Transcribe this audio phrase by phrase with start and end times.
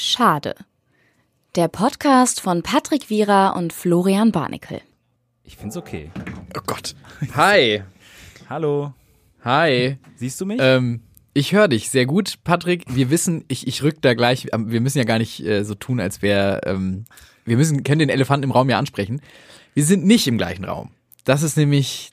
[0.00, 0.54] Schade.
[1.56, 4.80] Der Podcast von Patrick Wierer und Florian Barnikel.
[5.42, 6.12] Ich find's okay.
[6.56, 6.94] Oh Gott.
[7.34, 7.82] Hi.
[8.48, 8.94] Hallo.
[9.42, 9.98] Hi.
[10.14, 10.60] Siehst du mich?
[10.62, 11.00] Ähm,
[11.34, 12.84] ich höre dich sehr gut, Patrick.
[12.86, 15.74] Wir wissen, ich, ich rück da gleich, ähm, wir müssen ja gar nicht äh, so
[15.74, 17.04] tun, als wäre, ähm,
[17.44, 19.20] wir müssen, können den Elefanten im Raum ja ansprechen.
[19.74, 20.92] Wir sind nicht im gleichen Raum.
[21.24, 22.12] Das ist nämlich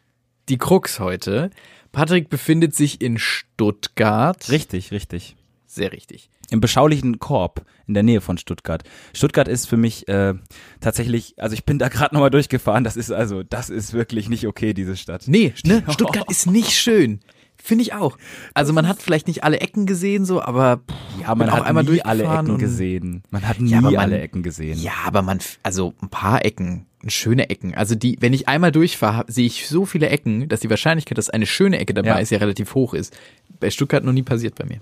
[0.49, 1.51] die Krux heute.
[1.91, 4.49] Patrick befindet sich in Stuttgart.
[4.49, 5.35] richtig, richtig.
[5.67, 6.31] Sehr richtig.
[6.51, 8.83] Im beschaulichen Korb in der Nähe von Stuttgart.
[9.13, 10.33] Stuttgart ist für mich äh,
[10.79, 14.47] tatsächlich, also ich bin da gerade nochmal durchgefahren, das ist also, das ist wirklich nicht
[14.47, 15.23] okay, diese Stadt.
[15.27, 15.83] Nee, ne?
[15.89, 17.19] Stuttgart ist nicht schön.
[17.57, 18.17] Finde ich auch.
[18.53, 21.53] Also man hat vielleicht nicht alle Ecken gesehen, so, aber pff, Ja, man bin auch
[21.59, 23.23] hat einmal nie alle Ecken gesehen.
[23.31, 24.77] Man hat nie Ja, man- alle Ecken gesehen.
[24.79, 27.73] Ja, aber man, also ein paar Ecken, schöne Ecken.
[27.73, 31.29] Also die, wenn ich einmal durchfahre, sehe ich so viele Ecken, dass die Wahrscheinlichkeit, dass
[31.29, 32.15] eine schöne Ecke dabei Ja.
[32.17, 33.17] ist, ja relativ hoch ist.
[33.59, 34.79] Bei Stuttgart noch nie passiert bei mir.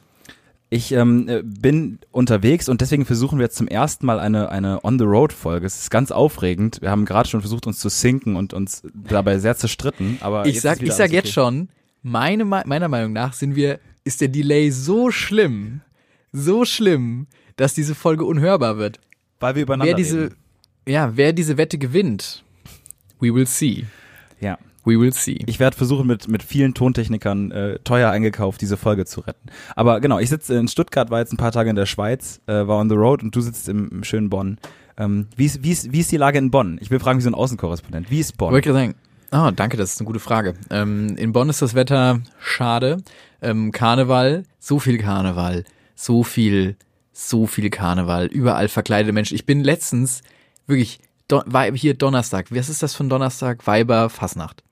[0.73, 4.83] Ich ähm, äh, bin unterwegs und deswegen versuchen wir jetzt zum ersten Mal eine, eine
[4.83, 5.65] On-the-Road-Folge.
[5.67, 6.81] Es ist ganz aufregend.
[6.81, 10.17] Wir haben gerade schon versucht, uns zu sinken und uns dabei sehr zerstritten.
[10.21, 11.33] Aber Ich sag, ich sag alles jetzt okay.
[11.33, 11.69] schon,
[12.02, 15.81] meine, Me- meiner Meinung nach sind wir, ist der Delay so schlimm,
[16.31, 18.99] so schlimm, dass diese Folge unhörbar wird.
[19.39, 20.35] Weil wir übereinander Wer diese, reden.
[20.87, 22.43] ja, wer diese Wette gewinnt,
[23.19, 23.85] we will see.
[24.41, 24.58] Ja.
[24.86, 25.39] We will see.
[25.45, 29.50] Ich werde versuchen, mit, mit vielen Tontechnikern äh, teuer eingekauft, diese Folge zu retten.
[29.76, 32.67] Aber genau, ich sitze in Stuttgart, war jetzt ein paar Tage in der Schweiz, äh,
[32.67, 34.58] war on the road und du sitzt im, im schönen Bonn.
[34.98, 36.78] Ähm, wie, ist, wie, ist, wie ist die Lage in Bonn?
[36.81, 38.11] Ich will fragen, wie so ein Außenkorrespondent.
[38.11, 38.52] Wie ist Bonn?
[38.52, 38.95] Wollte gerade sagen,
[39.31, 40.54] oh, danke, das ist eine gute Frage.
[40.70, 42.98] Ähm, in Bonn ist das Wetter schade.
[43.42, 45.64] Ähm, Karneval, so viel Karneval,
[45.95, 46.76] so viel,
[47.11, 49.36] so viel Karneval, überall verkleidete Menschen.
[49.36, 50.22] Ich bin letztens
[50.67, 53.66] wirklich, war hier Donnerstag, was ist das für ein Donnerstag?
[53.66, 54.64] Weiber Fasnacht.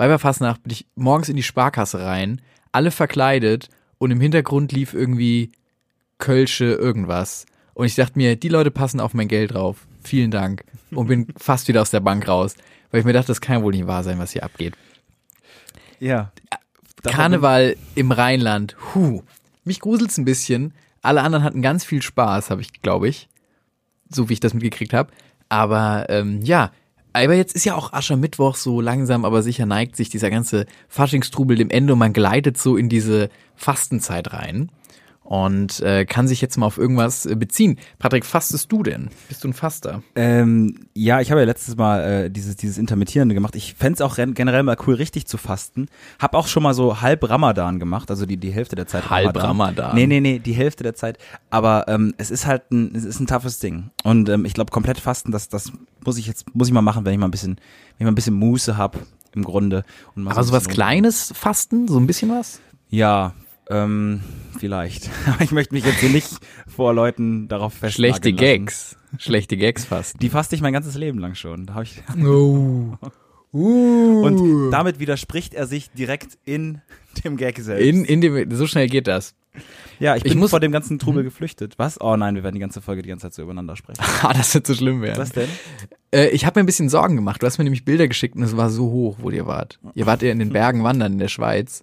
[0.00, 2.40] Weiber Fasnacht bin ich morgens in die Sparkasse rein,
[2.72, 5.52] alle verkleidet und im Hintergrund lief irgendwie
[6.16, 7.44] Kölsche irgendwas.
[7.74, 9.86] Und ich dachte mir, die Leute passen auf mein Geld drauf.
[10.02, 10.64] Vielen Dank.
[10.90, 12.54] Und bin fast wieder aus der Bank raus.
[12.90, 14.72] Weil ich mir dachte, das kann ja wohl nicht wahr sein, was hier abgeht.
[15.98, 16.32] Ja.
[17.02, 18.76] Karneval im Rheinland.
[18.94, 19.22] Huh.
[19.64, 20.72] Mich gruselt's ein bisschen.
[21.02, 23.28] Alle anderen hatten ganz viel Spaß, habe ich, glaube ich.
[24.08, 25.12] So wie ich das mitgekriegt habe.
[25.50, 26.72] Aber ähm, ja,
[27.12, 31.56] aber jetzt ist ja auch Aschermittwoch so langsam, aber sicher neigt sich dieser ganze Faschingstrubel
[31.56, 34.70] dem Ende und man gleitet so in diese Fastenzeit rein
[35.30, 37.78] und äh, kann sich jetzt mal auf irgendwas äh, beziehen.
[38.00, 39.10] Patrick, fastest du denn?
[39.28, 40.02] Bist du ein Faster?
[40.16, 43.54] Ähm, ja, ich habe ja letztes Mal äh, dieses, dieses Intermittierende gemacht.
[43.54, 45.86] Ich fänd's auch generell mal cool, richtig zu fasten.
[46.18, 49.40] Hab auch schon mal so halb Ramadan gemacht, also die, die Hälfte der Zeit Halb
[49.40, 49.94] Ramadan?
[49.94, 51.16] Nee, nee, nee, die Hälfte der Zeit.
[51.48, 53.90] Aber ähm, es ist halt ein, es ist ein toughes Ding.
[54.02, 55.70] Und ähm, ich glaube, komplett fasten, das, das
[56.04, 58.10] muss ich jetzt, muss ich mal machen, wenn ich mal ein bisschen, wenn ich mal
[58.10, 58.98] ein bisschen Muße hab
[59.32, 59.84] im Grunde.
[60.16, 61.86] Und mal Aber so was Kleines fasten?
[61.86, 62.58] So ein bisschen was?
[62.88, 63.34] Ja,
[63.70, 64.20] ähm,
[64.58, 65.08] vielleicht.
[65.26, 66.28] Aber ich möchte mich jetzt hier nicht
[66.68, 68.38] vor Leuten darauf festnageln Schlechte lassen.
[68.64, 68.96] Gags.
[69.18, 70.18] Schlechte Gags fasten.
[70.18, 71.66] Die faste ich mein ganzes Leben lang schon.
[71.66, 72.94] Da hab ich Oh.
[73.52, 74.22] Uh.
[74.24, 76.82] Und damit widerspricht er sich direkt in
[77.24, 77.84] dem Gag selbst.
[77.84, 79.34] In, in dem, so schnell geht das.
[79.98, 81.74] ja, ich ich bin muss- vor dem ganzen Trubel geflüchtet.
[81.76, 82.00] Was?
[82.00, 84.00] Oh nein, wir werden die ganze Folge die ganze Zeit so übereinander sprechen.
[84.22, 85.18] Ah, das wird so schlimm werden.
[85.18, 85.48] Was denn?
[86.14, 87.42] Äh, ich habe mir ein bisschen Sorgen gemacht.
[87.42, 89.80] Du hast mir nämlich Bilder geschickt und es war so hoch, wo ihr wart.
[89.94, 91.82] Ihr wart ja in den Bergen wandern in der Schweiz.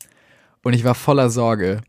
[0.68, 1.80] Und ich war voller Sorge.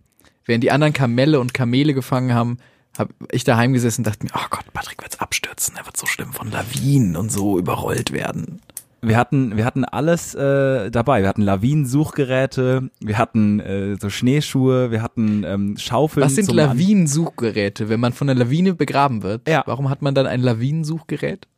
[0.45, 2.59] Während die anderen Kamelle und Kamele gefangen haben,
[2.97, 5.75] habe ich daheim gesessen und dachte mir, oh Gott, Patrick wird's abstürzen.
[5.77, 8.61] Er wird so schlimm von Lawinen und so überrollt werden.
[9.03, 11.23] Wir hatten, wir hatten alles äh, dabei.
[11.23, 16.25] Wir hatten Lawinensuchgeräte, wir hatten äh, so Schneeschuhe, wir hatten ähm, Schaufeln.
[16.25, 17.89] Was sind Lawinensuchgeräte?
[17.89, 19.65] Wenn man von einer Lawine begraben wird, Ja.
[19.67, 21.49] warum hat man dann ein Lawinensuchgerät?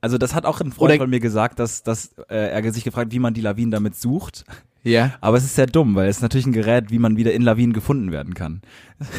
[0.00, 2.84] Also das hat auch ein Freund Oder- von mir gesagt, dass, dass äh, er sich
[2.84, 4.44] gefragt, wie man die Lawinen damit sucht.
[4.82, 5.14] Ja.
[5.20, 7.42] Aber es ist sehr dumm, weil es ist natürlich ein Gerät, wie man wieder in
[7.42, 8.62] Lawinen gefunden werden kann.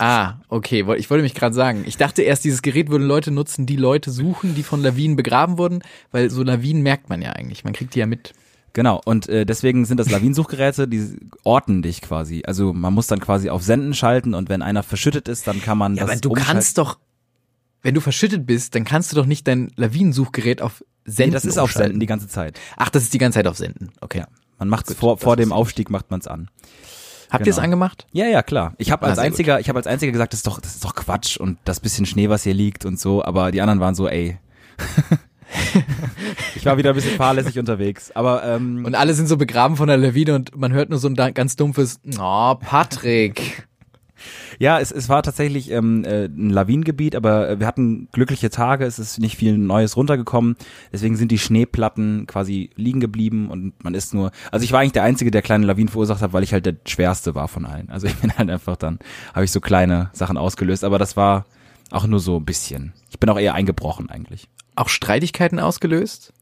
[0.00, 0.84] Ah, okay.
[0.96, 1.84] Ich wollte mich gerade sagen.
[1.86, 5.56] Ich dachte erst, dieses Gerät würden Leute nutzen, die Leute suchen, die von Lawinen begraben
[5.56, 7.62] wurden, weil so Lawinen merkt man ja eigentlich.
[7.62, 8.32] Man kriegt die ja mit.
[8.72, 12.42] Genau, und äh, deswegen sind das Lawinensuchgeräte, die orten dich quasi.
[12.44, 15.78] Also man muss dann quasi auf Senden schalten und wenn einer verschüttet ist, dann kann
[15.78, 16.98] man Ja, das aber du kannst doch,
[17.82, 21.44] wenn du verschüttet bist, dann kannst du doch nicht dein Lawinensuchgerät auf Senden Nee, das
[21.44, 21.72] ist auf.
[21.72, 22.58] Senden die ganze Zeit.
[22.76, 23.90] Ach, das ist die ganze Zeit auf Senden.
[24.00, 24.18] Okay.
[24.18, 24.28] Ja.
[24.58, 26.48] Man macht's Gut, vor, vor dem Aufstieg macht man's an.
[27.30, 27.64] Habt ihr es Genau.
[27.64, 28.06] angemacht?
[28.12, 28.72] Ja, ja, klar.
[28.78, 30.84] Ich habe Ah, als einziger, ich habe als einziger gesagt, das ist doch das ist
[30.84, 33.94] doch Quatsch und das bisschen Schnee, was hier liegt und so, aber die anderen waren
[33.94, 34.38] so, ey.
[36.56, 39.88] ich war wieder ein bisschen fahrlässig unterwegs, aber ähm, Und alle sind so begraben von
[39.88, 43.66] der Lawine und man hört nur so ein ganz dumpfes, oh, Patrick.
[44.58, 48.84] Ja, es, es war tatsächlich ähm, äh, ein Lawinengebiet, aber äh, wir hatten glückliche Tage,
[48.84, 50.56] es ist nicht viel Neues runtergekommen,
[50.92, 54.92] deswegen sind die Schneeplatten quasi liegen geblieben und man ist nur, also ich war eigentlich
[54.92, 57.88] der Einzige, der kleine Lawinen verursacht hat, weil ich halt der Schwerste war von allen.
[57.90, 58.98] Also ich bin halt einfach dann,
[59.34, 61.46] habe ich so kleine Sachen ausgelöst, aber das war,
[61.90, 62.92] Auch nur so ein bisschen.
[63.10, 64.48] Ich bin auch eher eingebrochen eigentlich.
[64.76, 66.32] Auch Streitigkeiten ausgelöst?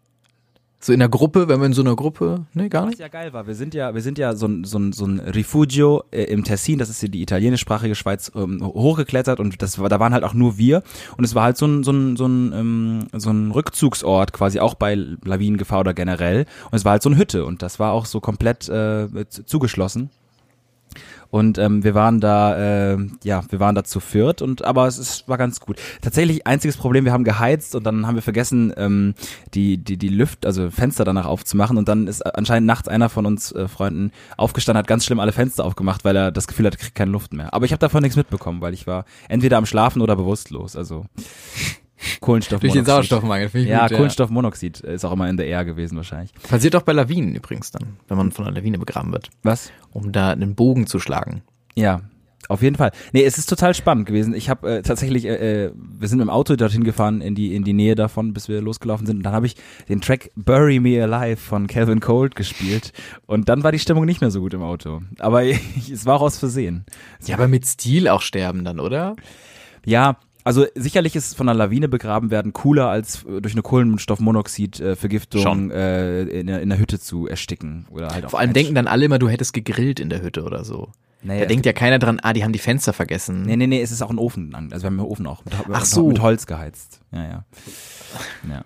[0.86, 3.00] So in der Gruppe, wenn wir in so einer Gruppe, nee, gar Was nicht.
[3.00, 5.18] ja geil war, wir sind ja, wir sind ja so ein, so ein, so ein
[5.18, 9.88] Rifugio äh, im Tessin, das ist ja die italienischsprachige Schweiz, ähm, hochgeklettert und das war,
[9.88, 10.84] da waren halt auch nur wir
[11.16, 14.60] und es war halt so ein, so ein, so ein, ähm, so ein Rückzugsort quasi
[14.60, 17.90] auch bei Lawinengefahr oder generell und es war halt so eine Hütte und das war
[17.90, 20.10] auch so komplett äh, zugeschlossen.
[21.31, 24.99] Und ähm, wir waren da, äh, ja, wir waren da zu viert und aber es
[24.99, 25.78] ist, war ganz gut.
[26.00, 29.14] Tatsächlich einziges Problem, wir haben geheizt und dann haben wir vergessen, ähm,
[29.55, 33.26] die, die, die Lüft, also Fenster danach aufzumachen und dann ist anscheinend nachts einer von
[33.26, 36.75] uns äh, Freunden aufgestanden, hat ganz schlimm alle Fenster aufgemacht, weil er das Gefühl hat,
[36.75, 37.52] er kriegt keine Luft mehr.
[37.52, 40.76] Aber ich habe davon nichts mitbekommen, weil ich war entweder am Schlafen oder bewusstlos.
[40.76, 41.06] Also
[42.20, 42.62] Kohlenstoffmonoxid.
[42.62, 43.96] Durch den Sauerstoffmangel, finde ich Ja, gut.
[43.96, 46.32] Kohlenstoffmonoxid ist auch immer in der Air gewesen wahrscheinlich.
[46.48, 49.70] Passiert auch bei Lawinen übrigens dann, wenn man von einer Lawine begraben wird, Was?
[49.93, 51.43] um da einen Bogen zu schlagen.
[51.75, 52.02] Ja,
[52.48, 52.93] auf jeden Fall.
[53.12, 54.32] Nee, es ist total spannend gewesen.
[54.34, 57.54] Ich habe äh, tatsächlich, äh, äh, wir sind mit dem Auto dorthin gefahren in die
[57.54, 59.16] in die Nähe davon, bis wir losgelaufen sind.
[59.19, 59.56] Und dann habe ich
[59.88, 62.92] den Track "Bury Me Alive" von Calvin Cold gespielt.
[63.26, 65.02] Und dann war die Stimmung nicht mehr so gut im Auto.
[65.19, 65.58] Aber ich,
[65.90, 66.84] es war auch aus Versehen.
[67.25, 69.16] Ja, aber mit Stil auch sterben dann, oder?
[69.84, 70.16] Ja,
[70.46, 75.70] also sicherlich ist von einer Lawine begraben werden cooler als äh, durch eine Kohlenstoffmonoxid-Vergiftung Schon.
[75.70, 79.04] äh, in, der- in der Hütte zu ersticken oder halt Vor allem denken dann alle
[79.04, 80.88] immer, du hättest gegrillt in der Hütte oder so.
[81.22, 83.43] Naja, da denkt ja keiner dran, ah, die haben die Fenster vergessen.
[83.43, 84.54] Nee, nee, nee, es ist auch ein Ofen.
[84.54, 86.08] an- Also wir haben den Ofen auch mit, Ach so.
[86.08, 87.00] mit Holz geheizt.
[87.10, 87.44] Ja, ja.
[88.49, 88.64] ja.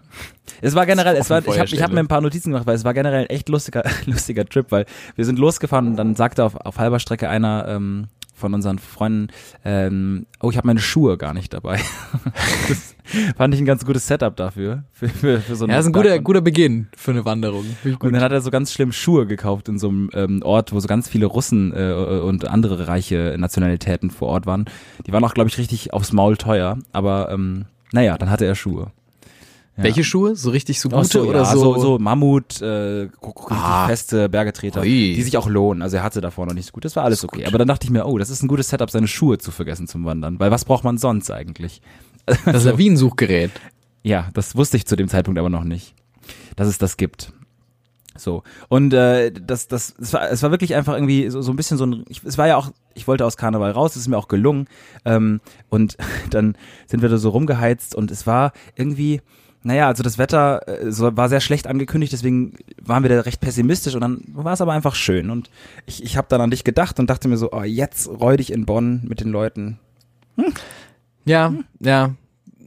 [0.60, 2.74] Es war generell, es war, ich habe ich hab mir ein paar Notizen gemacht, weil
[2.76, 4.84] es war generell ein echt lustiger, lustiger Trip, weil
[5.16, 8.08] wir sind losgefahren und dann sagte auf, auf halber Strecke einer ähm,
[8.40, 9.28] von unseren Freunden,
[9.64, 11.80] ähm, oh, ich habe meine Schuhe gar nicht dabei.
[12.68, 12.96] das
[13.36, 14.84] fand ich ein ganz gutes Setup dafür.
[14.92, 17.64] Für, für, für so Ja, das ist ein guter, guter Beginn für eine Wanderung.
[17.84, 20.80] Und dann hat er so ganz schlimm Schuhe gekauft in so einem ähm, Ort, wo
[20.80, 24.64] so ganz viele Russen äh, und andere reiche Nationalitäten vor Ort waren.
[25.06, 26.78] Die waren auch, glaube ich, richtig aufs Maul teuer.
[26.92, 28.92] Aber ähm, naja, dann hatte er Schuhe.
[29.80, 29.84] Ja.
[29.84, 30.36] Welche Schuhe?
[30.36, 31.74] So richtig so gute so, oder ja, so?
[31.74, 31.80] so?
[31.80, 33.86] So Mammut, äh, richtig Ah.
[33.86, 35.14] feste Bergetreter, Ui.
[35.14, 35.82] die sich auch lohnen.
[35.82, 36.84] Also er hatte davor noch nicht so gut.
[36.84, 37.38] Das war alles okay.
[37.38, 37.46] gut.
[37.48, 39.86] Aber dann dachte ich mir, oh, das ist ein gutes Setup, seine Schuhe zu vergessen
[39.88, 40.38] zum Wandern.
[40.38, 41.80] Weil was braucht man sonst eigentlich?
[42.44, 43.50] Das Lawinensuchgerät.
[44.02, 45.94] Ja, das wusste ich zu dem Zeitpunkt aber noch nicht,
[46.56, 47.32] dass es das gibt.
[48.16, 48.42] So.
[48.68, 51.78] Und äh, das, das, es war, es war wirklich einfach irgendwie so, so ein bisschen
[51.78, 52.04] so ein.
[52.08, 54.66] Ich, es war ja auch, ich wollte aus Karneval raus, es ist mir auch gelungen.
[55.04, 55.96] Ähm, und
[56.30, 56.56] dann
[56.86, 59.20] sind wir da so rumgeheizt und es war irgendwie.
[59.62, 63.40] Naja, also das Wetter äh, so, war sehr schlecht angekündigt, deswegen waren wir da recht
[63.40, 65.30] pessimistisch und dann war es aber einfach schön.
[65.30, 65.50] Und
[65.86, 68.52] ich, ich habe dann an dich gedacht und dachte mir so, oh, jetzt reu dich
[68.52, 69.78] in Bonn mit den Leuten.
[71.26, 72.14] Ja, ja,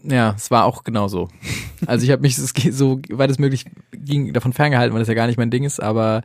[0.04, 1.30] ja, es war auch genauso.
[1.86, 5.28] Also ich habe mich so weit es möglich ging davon ferngehalten, weil das ja gar
[5.28, 6.22] nicht mein Ding ist, aber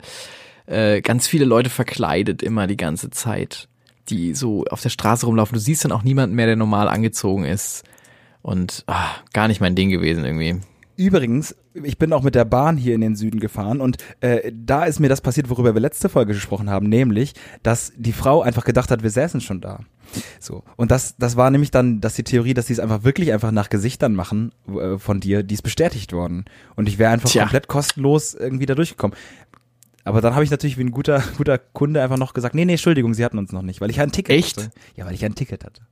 [0.67, 3.67] äh, ganz viele Leute verkleidet immer die ganze Zeit,
[4.07, 5.55] die so auf der Straße rumlaufen.
[5.55, 7.83] Du siehst dann auch niemanden mehr, der normal angezogen ist
[8.41, 10.61] und ah, gar nicht mein Ding gewesen irgendwie.
[10.99, 14.83] Übrigens, ich bin auch mit der Bahn hier in den Süden gefahren und äh, da
[14.83, 18.65] ist mir das passiert, worüber wir letzte Folge gesprochen haben, nämlich, dass die Frau einfach
[18.65, 19.79] gedacht hat, wir säßen schon da.
[20.41, 20.63] So.
[20.75, 23.51] Und das, das war nämlich dann, dass die Theorie, dass sie es einfach wirklich einfach
[23.51, 26.43] nach Gesichtern machen äh, von dir, die ist bestätigt worden.
[26.75, 27.43] Und ich wäre einfach Tja.
[27.43, 29.15] komplett kostenlos irgendwie da durchgekommen.
[30.03, 32.73] Aber dann habe ich natürlich wie ein guter, guter Kunde einfach noch gesagt, nee, nee,
[32.73, 34.57] Entschuldigung, sie hatten uns noch nicht, weil ich ein Ticket Echt?
[34.57, 34.71] hatte.
[34.95, 35.83] Ja, weil ich ein Ticket hatte.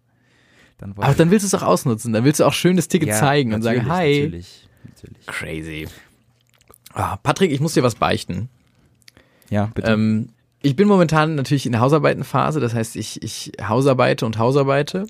[0.78, 3.10] Dann Aber dann willst du es auch ausnutzen, dann willst du auch schön das Ticket
[3.10, 4.22] Ja, zeigen und sagen, hi.
[4.24, 5.26] Natürlich, natürlich.
[5.26, 5.88] Crazy.
[6.94, 8.50] Ah, Patrick, ich muss dir was beichten.
[9.50, 9.92] Ja, bitte.
[9.92, 10.30] Ähm,
[10.62, 15.08] ich bin momentan natürlich in der Hausarbeitenphase, das heißt, ich, ich hausarbeite und hausarbeite.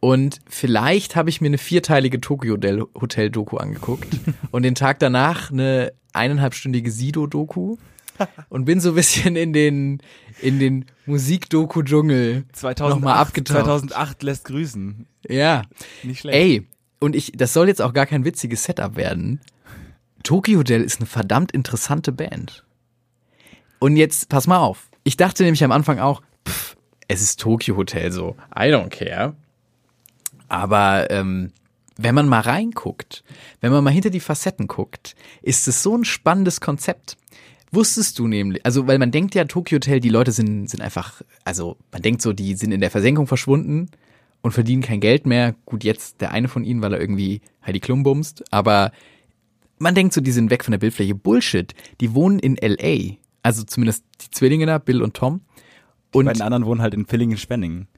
[0.00, 4.08] Und vielleicht habe ich mir eine vierteilige Tokyo Del- Hotel Doku angeguckt
[4.50, 7.76] und den Tag danach eine eineinhalbstündige Sido Doku
[8.48, 10.02] und bin so ein bisschen in den
[10.40, 13.64] in den Musikdoku Dschungel 2008, nochmal abgetaucht.
[13.64, 15.06] 2008 lässt grüßen.
[15.28, 15.62] Ja.
[16.02, 16.36] Nicht schlecht.
[16.36, 16.66] Ey,
[17.00, 19.40] und ich, das soll jetzt auch gar kein witziges Setup werden.
[20.22, 22.64] Tokyo Hotel ist eine verdammt interessante Band.
[23.78, 24.88] Und jetzt, pass mal auf.
[25.04, 26.76] Ich dachte nämlich am Anfang auch, pff,
[27.08, 28.36] es ist Tokyo Hotel so.
[28.54, 29.34] I don't care.
[30.48, 31.52] Aber ähm,
[31.96, 33.24] wenn man mal reinguckt,
[33.60, 37.16] wenn man mal hinter die Facetten guckt, ist es so ein spannendes Konzept.
[37.72, 41.22] Wusstest du nämlich, also weil man denkt ja, Tokyo Hotel, die Leute sind, sind einfach,
[41.44, 43.90] also man denkt so, die sind in der Versenkung verschwunden
[44.42, 45.54] und verdienen kein Geld mehr.
[45.66, 48.90] Gut, jetzt der eine von ihnen, weil er irgendwie Heidi Klum bumst, aber
[49.78, 51.14] man denkt so, die sind weg von der Bildfläche.
[51.14, 51.74] Bullshit.
[52.00, 53.16] Die wohnen in L.A.
[53.42, 55.40] Also zumindest die Zwillinge da, Bill und Tom.
[56.12, 57.88] Und Bei den anderen wohnen halt in Villingen-Spenningen.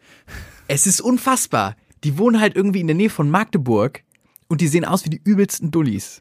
[0.68, 1.76] es ist unfassbar.
[2.04, 4.02] Die wohnen halt irgendwie in der Nähe von Magdeburg
[4.48, 6.20] und die sehen aus wie die übelsten Dullis.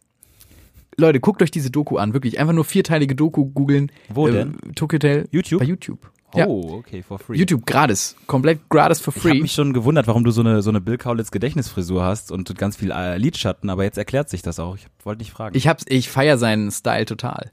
[0.97, 2.39] Leute, guckt euch diese Doku an, wirklich.
[2.39, 3.91] Einfach nur vierteilige Doku googeln.
[4.09, 4.57] Wo denn?
[4.75, 5.27] Tokyo Hotel.
[5.31, 5.59] YouTube?
[5.59, 6.11] Bei YouTube.
[6.33, 6.47] Ja.
[6.47, 7.35] Oh, okay, for free.
[7.35, 9.41] YouTube gratis, komplett gratis for Ich habe free.
[9.41, 12.77] mich schon gewundert, warum du so eine, so eine Bill Kaulitz Gedächtnisfrisur hast und ganz
[12.77, 14.75] viel äh, Lidschatten, aber jetzt erklärt sich das auch.
[14.75, 15.57] Ich wollte nicht fragen.
[15.57, 17.51] Ich hab's, ich feier seinen Style total.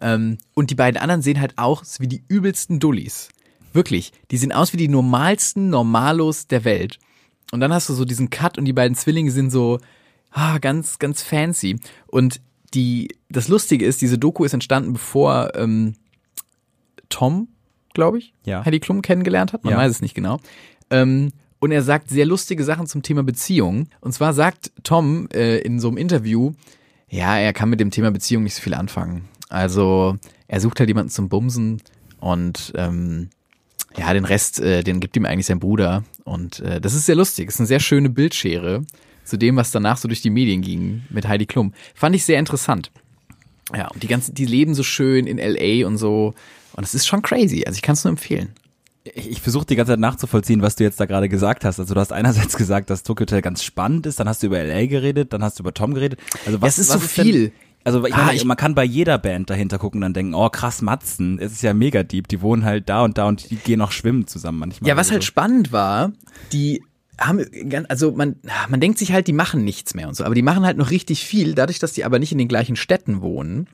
[0.00, 3.28] Ähm, und die beiden anderen sehen halt auch wie die übelsten Dullis.
[3.74, 4.12] Wirklich.
[4.30, 6.98] Die sehen aus wie die normalsten Normalos der Welt.
[7.52, 9.80] Und dann hast du so diesen Cut und die beiden Zwillinge sind so
[10.30, 11.78] ah, ganz, ganz fancy.
[12.06, 12.40] Und
[12.74, 15.94] die, das Lustige ist, diese Doku ist entstanden, bevor ähm,
[17.08, 17.48] Tom,
[17.94, 18.64] glaube ich, Ja.
[18.64, 19.64] Heidi Klum kennengelernt hat.
[19.64, 19.78] Man Ja.
[19.78, 20.40] weiß es nicht genau.
[20.90, 23.88] Ähm, und er sagt sehr lustige Sachen zum Thema Beziehung.
[24.00, 26.52] Und zwar sagt Tom äh, in so einem Interview,
[27.08, 29.28] ja, er kann mit dem Thema Beziehung nicht so viel anfangen.
[29.48, 30.16] Also
[30.48, 31.80] er sucht halt jemanden zum Bumsen
[32.18, 33.30] und ähm,
[33.96, 36.02] ja, den Rest, äh, den gibt ihm eigentlich sein Bruder.
[36.24, 37.48] Und äh, das ist sehr lustig.
[37.48, 38.82] Es ist eine sehr schöne Bildschere
[39.24, 41.72] zu dem, was danach so durch die Medien ging mit Heidi Klum.
[41.94, 42.90] Fand ich sehr interessant.
[43.74, 46.34] Ja, und die ganzen, die leben so schön in LA und so.
[46.76, 47.64] Und es ist schon crazy.
[47.66, 48.50] Also ich kann es nur empfehlen.
[49.04, 51.78] Ich, ich versuche die ganze Zeit nachzuvollziehen, was du jetzt da gerade gesagt hast.
[51.80, 54.62] Also du hast einerseits gesagt, dass Tokyo Hotel ganz spannend ist, dann hast du über
[54.62, 56.20] LA geredet, dann hast du über Tom geredet.
[56.46, 57.48] Also was, es ist was so viel.
[57.48, 57.52] Denn,
[57.84, 60.34] also ich Ah, meine, ich- man kann bei jeder Band dahinter gucken und dann denken,
[60.34, 63.50] oh krass, Matzen, es ist ja mega deep, die wohnen halt da und da und
[63.50, 64.88] die gehen auch schwimmen zusammen manchmal.
[64.88, 66.12] Ja, was oder halt spannend war,
[66.52, 66.82] die
[67.20, 67.44] haben,
[67.88, 68.36] also man,
[68.68, 70.90] man denkt sich halt, die machen nichts mehr und so, aber die machen halt noch
[70.90, 71.54] richtig viel.
[71.54, 73.68] Dadurch, dass die aber nicht in den gleichen Städten wohnen,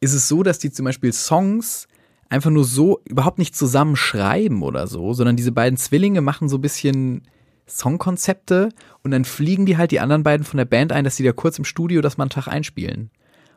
[0.00, 1.86] ist es so, dass die zum Beispiel Songs
[2.30, 6.56] einfach nur so überhaupt nicht zusammen schreiben oder so, sondern diese beiden Zwillinge machen so
[6.58, 7.22] ein bisschen
[7.68, 8.70] Songkonzepte
[9.02, 11.32] und dann fliegen die halt die anderen beiden von der Band ein, dass die da
[11.32, 13.10] kurz im Studio das mal einen Tag einspielen.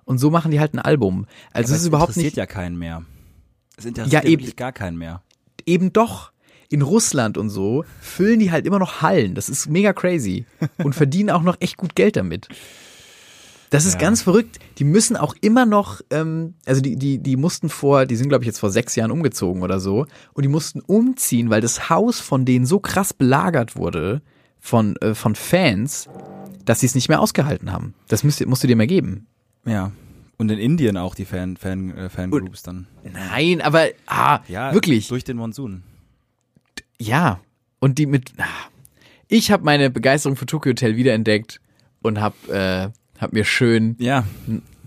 [0.05, 1.27] Und so machen die halt ein Album.
[1.53, 3.03] Also es ist überhaupt interessiert nicht ja keinen mehr.
[3.77, 4.53] Es interessiert Ja, eben.
[4.55, 5.21] gar keinen mehr.
[5.65, 6.32] eben doch
[6.73, 9.35] in Russland und so füllen die halt immer noch Hallen.
[9.35, 10.45] Das ist mega crazy
[10.79, 12.47] und verdienen auch noch echt gut Geld damit.
[13.69, 13.99] Das ist Ja.
[14.01, 14.59] ganz verrückt.
[14.77, 18.43] Die müssen auch immer noch, ähm, also die, die, die mussten vor, die sind glaube
[18.43, 22.19] ich jetzt vor sechs Jahren umgezogen oder so und die mussten umziehen, weil das Haus
[22.19, 24.21] von denen so krass belagert wurde
[24.59, 26.07] von, äh, von Fans,
[26.65, 27.93] dass sie es nicht mehr ausgehalten haben.
[28.07, 29.27] Das müsst, musst du dir mal geben.
[29.65, 29.91] Ja.
[30.37, 32.87] Und in Indien auch die Fan, Fan, äh, Fangroups dann.
[33.11, 35.07] Nein, aber ah, Ja, wirklich.
[35.07, 35.83] Durch den Monsun.
[37.03, 37.39] Ja,
[37.79, 38.31] und die mit.
[38.37, 38.45] ah.
[39.27, 41.59] Ich habe meine Begeisterung für Tokyo Hotel wiederentdeckt
[42.01, 44.25] und habe äh, hab mir schön Ja.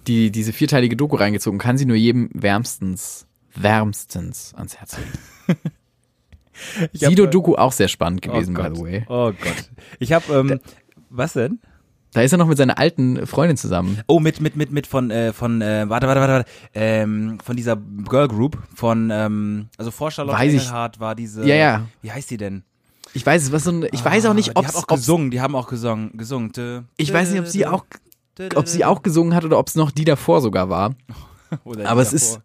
[0.07, 1.59] die, diese vierteilige Doku reingezogen.
[1.59, 5.59] Kann sie nur jedem wärmstens, wärmstens ans Herz legen.
[6.93, 8.77] Sido äh, Doku auch sehr spannend oh gewesen, by Gott.
[8.77, 9.05] the way.
[9.09, 9.71] Oh Gott.
[9.99, 10.61] Ich habe, ähm,
[11.11, 11.61] was denn?
[12.17, 14.01] Da ist er noch mit seiner alten Freundin zusammen.
[14.07, 17.57] Oh, mit, mit, mit, mit von, äh, von, äh, warte, warte, warte, warte, ähm, von
[17.57, 20.51] dieser Girl Group, von, ähm, also vor Charlotte Weiß.
[20.51, 21.83] Engelhardt war diese, Ja, ja.
[22.01, 22.63] wie heißt die denn?
[23.13, 24.87] Ich weiß es, was so ein, ich weiß auch Ah, nicht, die ob haben auch
[24.87, 26.53] gesungen, die haben auch gesungen, gesungen.
[26.53, 27.85] Dö, ich dö, weiß nicht, ob sie dö, auch,
[28.55, 30.95] ob sie auch gesungen hat oder ob es noch die davor sogar war.
[31.65, 32.41] Oder aber die es ist-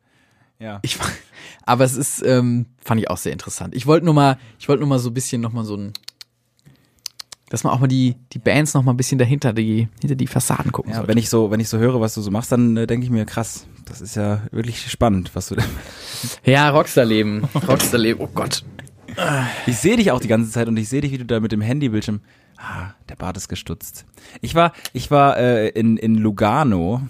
[0.60, 0.80] ja.
[0.82, 0.98] Ich,
[1.66, 3.74] aber es ist, ähm, fand ich auch sehr interessant.
[3.74, 5.94] Ich wollte nur mal, ich wollte nur mal so ein bisschen noch mal so ein,
[7.52, 10.26] dass man auch mal die, die Bands noch mal ein bisschen dahinter die, hinter die
[10.28, 11.10] Fassaden gucken Ja, sollte.
[11.10, 13.12] wenn ich so, wenn ich so höre, was du so machst, dann äh, denke ich
[13.12, 15.64] mir, krass, das ist ja wirklich spannend, was du da.
[16.46, 17.44] Ja, Rockstar-Leben.
[17.68, 18.64] Rockstar-Leben, oh Gott.
[19.68, 21.52] Ich sehe dich auch die ganze Zeit und ich sehe dich, wie du da mit
[21.52, 22.22] dem Handybildschirm.
[22.58, 24.06] Ah, der Bart ist gestutzt.
[24.40, 27.02] Ich war, ich war äh, in, in Lugano.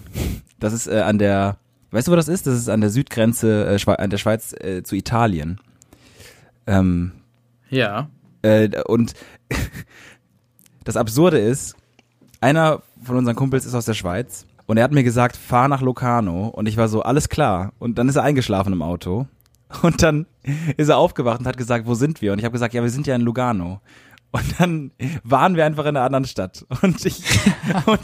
[0.58, 1.58] Das ist äh, an der,
[1.92, 2.48] weißt du, wo das ist?
[2.48, 5.60] Das ist an der Südgrenze äh, an der Schweiz äh, zu Italien.
[6.66, 7.12] Ähm,
[7.70, 8.08] Ja.
[8.42, 9.12] äh, und
[10.84, 11.76] das Absurde ist,
[12.40, 15.80] einer von unseren Kumpels ist aus der Schweiz und er hat mir gesagt, fahr nach
[15.80, 17.72] Locarno und ich war so, alles klar.
[17.78, 19.26] Und dann ist er eingeschlafen im Auto
[19.82, 20.26] und dann
[20.76, 22.32] ist er aufgewacht und hat gesagt, wo sind wir?
[22.32, 23.80] Und ich habe gesagt, ja, wir sind ja in Lugano.
[24.34, 24.90] Und dann
[25.24, 26.64] waren wir einfach in einer anderen Stadt.
[26.82, 27.22] Und ich
[27.84, 28.00] und,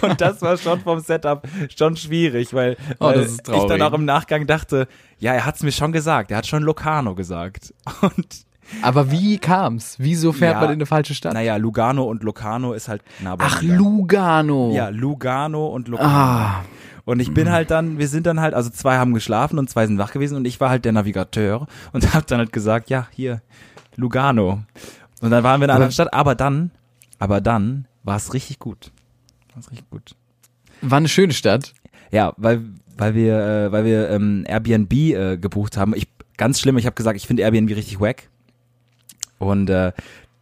[0.00, 4.06] und das war schon vom Setup schon schwierig, weil, Oh, weil ich dann auch im
[4.06, 6.30] Nachgang dachte, ja, er hat's mir schon gesagt.
[6.30, 7.74] Er hat schon Locarno gesagt.
[8.00, 8.45] Und
[8.82, 9.96] Aber wie kam's?
[9.98, 11.34] Wieso fährt Ja, man in eine falsche Stadt?
[11.34, 13.62] naja, Lugano und Locarno ist halt nah Ach.
[13.62, 14.72] Lugano.
[14.74, 16.12] Ja, Lugano und Locarno.
[16.12, 16.64] Ah.
[17.04, 19.86] Und ich bin halt dann, wir sind dann halt, also zwei haben geschlafen und zwei
[19.86, 23.06] sind wach gewesen und ich war halt der Navigateur und hab dann halt gesagt, ja,
[23.12, 23.42] hier,
[23.94, 24.62] Lugano.
[25.20, 26.72] Und dann waren wir in einer anderen Stadt, aber dann,
[27.20, 28.90] aber dann war es richtig gut.
[29.54, 30.16] War es richtig gut.
[30.82, 31.72] War eine schöne Stadt.
[32.10, 32.62] Ja, weil,
[32.96, 35.94] weil wir, äh, weil wir ähm, Airbnb äh, gebucht haben.
[35.94, 38.28] Ich, ganz schlimm, ich habe gesagt, ich finde Airbnb richtig wack.
[39.38, 39.92] Und äh,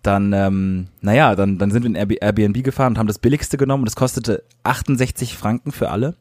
[0.02, 3.56] dann, ähm, naja, dann, dann sind wir in Airb- Airbnb gefahren und haben das billigste
[3.56, 6.14] genommen und das kostete 68 Franken für alle.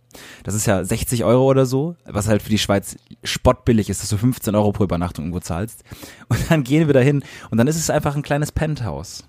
[0.44, 4.10] Das ist ja 60 Euro oder so, was halt für die Schweiz spottbillig ist, dass
[4.10, 5.84] du 15 Euro pro Übernachtung irgendwo zahlst.
[6.30, 9.26] Und dann gehen wir dahin und dann ist es einfach ein kleines Penthouse.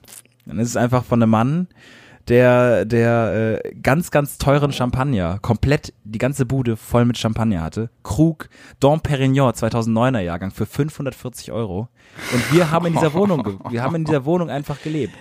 [0.47, 1.67] Dann ist es einfach von einem Mann,
[2.29, 7.91] der, der äh, ganz, ganz teuren Champagner, komplett die ganze Bude voll mit Champagner hatte.
[8.03, 8.49] Krug
[8.81, 11.89] Dom Perignon 2009er Jahrgang für 540 Euro.
[12.33, 15.17] Und wir haben in dieser Wohnung, wir haben in dieser Wohnung einfach gelebt.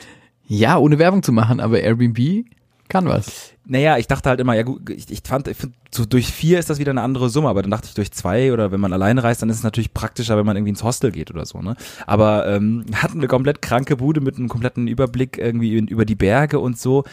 [0.46, 2.46] Ja, ohne Werbung zu machen, aber Airbnb
[2.90, 3.54] kann was.
[3.66, 6.60] Naja, ich dachte halt immer, ja gut, ich, ich fand, ich find, so durch vier
[6.60, 8.94] ist das wieder eine andere Summe, aber dann dachte ich durch zwei oder wenn man
[8.94, 11.62] alleine reist, dann ist es natürlich praktischer, wenn man irgendwie ins Hostel geht oder so,
[11.62, 11.76] ne?
[12.06, 16.60] Aber ähm, hatten eine komplett kranke Bude mit einem kompletten Überblick irgendwie über die Berge
[16.60, 17.04] und so.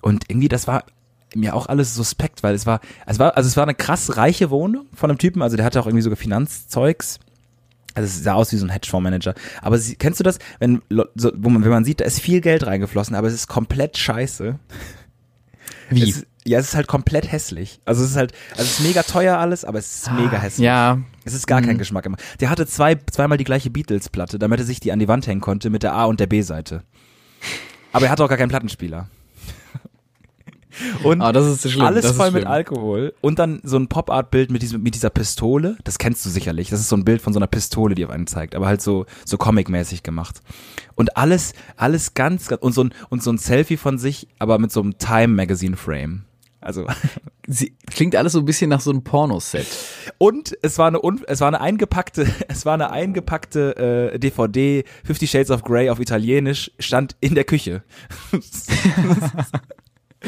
[0.00, 0.84] Und irgendwie, das war
[1.34, 4.50] mir auch alles suspekt, weil es war, es war, also es war eine krass reiche
[4.50, 7.18] Wohnung von einem Typen, also der hatte auch irgendwie sogar Finanzzeugs.
[7.94, 9.34] Also es sah aus wie so ein Hedgefondsmanager.
[9.62, 10.82] Aber sie, kennst du das, wenn,
[11.14, 13.96] so, wo man, wenn man sieht, da ist viel Geld reingeflossen, aber es ist komplett
[13.96, 14.58] scheiße.
[15.90, 16.10] Wie?
[16.10, 17.80] Es, ja, es ist halt komplett hässlich.
[17.84, 20.64] Also es ist halt, also es ist mega teuer alles, aber es ist mega hässlich.
[20.64, 22.16] Ja, Es ist gar kein Geschmack immer.
[22.38, 25.40] Der hatte zwei, zweimal die gleiche Beatles-Platte, damit er sich die an die Wand hängen
[25.40, 26.84] konnte mit der A- und der B-Seite.
[27.92, 29.08] Aber er hatte auch gar keinen Plattenspieler.
[31.02, 31.84] Und Ah, das ist schlimm.
[31.86, 32.52] alles voll mit schlimm.
[32.52, 35.76] Alkohol und dann so ein Pop-Art-Bild mit, diesem, mit dieser Pistole.
[35.84, 36.70] Das kennst du sicherlich.
[36.70, 38.82] Das ist so ein Bild von so einer Pistole, die auf einen zeigt, aber halt
[38.82, 40.40] so, so comic-mäßig gemacht.
[40.94, 44.58] Und alles, alles ganz, ganz und so ein, und so ein Selfie von sich, aber
[44.58, 46.24] mit so einem Time-Magazine-Frame.
[46.60, 46.84] Also,
[47.48, 49.66] Sie, klingt alles so ein bisschen nach so einem Pornoset.
[50.18, 54.84] und es war eine, un, es war eine eingepackte, es war eine eingepackte äh, DVD
[55.04, 57.84] Fifty Shades of Grey auf Italienisch, stand in der Küche.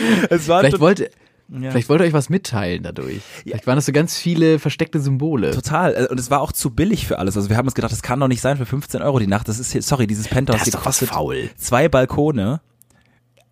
[0.30, 1.10] es war Vielleicht wollte,
[1.48, 1.70] ja.
[1.70, 3.20] vielleicht wollte euch was mitteilen dadurch.
[3.44, 5.50] Vielleicht waren das so ganz viele versteckte Symbole.
[5.52, 5.94] Total.
[5.94, 7.36] Äh, Und es war auch zu billig für alles.
[7.36, 9.48] Also wir haben uns gedacht, das kann doch nicht sein für 15 Euro die Nacht.
[9.48, 11.50] Das ist, hier- sorry, dieses Penthouse Da ist doch was faul.
[11.56, 12.60] zwei Balkone.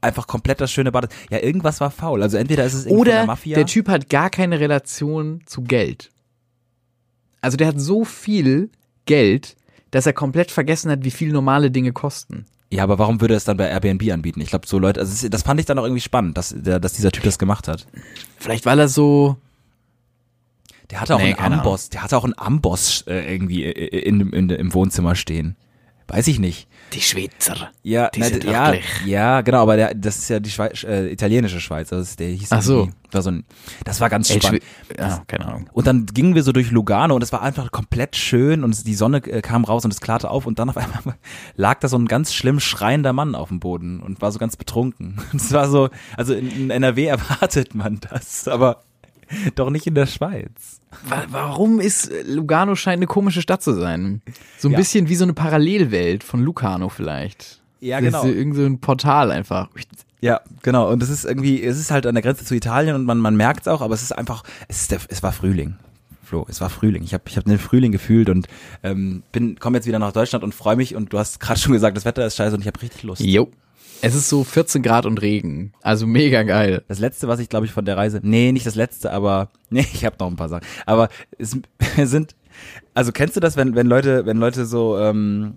[0.03, 1.09] Einfach komplett das schöne Bad.
[1.31, 2.23] Ja, irgendwas war faul.
[2.23, 3.57] Also entweder ist es von der Oder Mafia.
[3.57, 6.11] der Typ hat gar keine Relation zu Geld.
[7.41, 8.71] Also der hat so viel
[9.07, 9.57] Geld,
[9.91, 12.45] dass er komplett vergessen hat, wie viel normale Dinge kosten.
[12.71, 14.41] Ja, aber warum würde er es dann bei Airbnb anbieten?
[14.41, 16.95] Ich glaube, so Leute, also das fand ich dann auch irgendwie spannend, dass, der, dass
[16.95, 17.87] dieser Typ das gemacht hat.
[18.39, 19.37] Vielleicht weil er so,
[20.91, 24.33] Der hatte auch Nee, einen Amboss, der hatte auch einen Amboss äh, irgendwie äh, in,
[24.33, 25.57] in, im Wohnzimmer stehen.
[26.09, 26.69] Weiß ich nicht.
[26.93, 27.71] die Schweizer.
[27.83, 28.73] Ja, Die na, sind ja,
[29.05, 32.53] ja, genau, aber der, das ist ja die Schweiz, äh, italienische Schweiz, also der hieß
[32.53, 32.89] Ach so.
[33.11, 33.45] war so ein,
[33.85, 34.63] das war ganz El spannend.
[34.89, 35.69] Schwe- ja, keine Ahnung.
[35.73, 38.95] Und dann gingen wir so durch Lugano und es war einfach komplett schön und die
[38.95, 41.17] Sonne äh, kam raus und es klarte auf und dann auf einmal
[41.57, 44.57] lag da so ein ganz schlimm schreiender Mann auf dem Boden und war so ganz
[44.57, 45.21] betrunken.
[45.33, 48.83] Und es war so, also in, in NRW erwartet man das, aber
[49.55, 50.81] doch nicht in der Schweiz.
[51.09, 54.23] Wa- Warum ist äh, Lugano scheint eine komische Stadt zu sein?
[54.59, 54.79] So ein Ja.
[54.79, 57.61] bisschen wie so eine Parallelwelt von Lucano vielleicht.
[57.81, 58.19] Ja, Das genau.
[58.23, 59.69] ist so irgend so ein Portal einfach.
[60.21, 60.91] Ja, genau.
[60.91, 63.37] Und es ist irgendwie, es ist halt an der Grenze zu Italien und man, man
[63.37, 65.77] merkt es auch, aber es ist einfach, es, ist der, es war Frühling.
[66.25, 67.05] Flo, es war Frühling.
[67.05, 68.49] Ich habe ich hab den Frühling gefühlt und
[68.83, 71.73] ähm, bin komme jetzt wieder nach Deutschland und freue mich und du hast gerade schon
[71.73, 73.23] gesagt, das Wetter ist scheiße und ich habe richtig Lust.
[73.23, 73.49] Jo.
[74.03, 75.73] Es ist so 14 Grad und Regen.
[75.83, 76.85] Also mega geil.
[76.89, 79.87] Das letzte, was ich glaube ich von der Reise, nee, nicht das letzte, aber nee,
[79.93, 80.65] ich habe noch ein paar Sachen.
[80.85, 81.57] Aber es
[82.05, 82.35] sind,
[82.95, 85.55] also kennst du das, wenn wenn Leute, wenn Leute so ähm,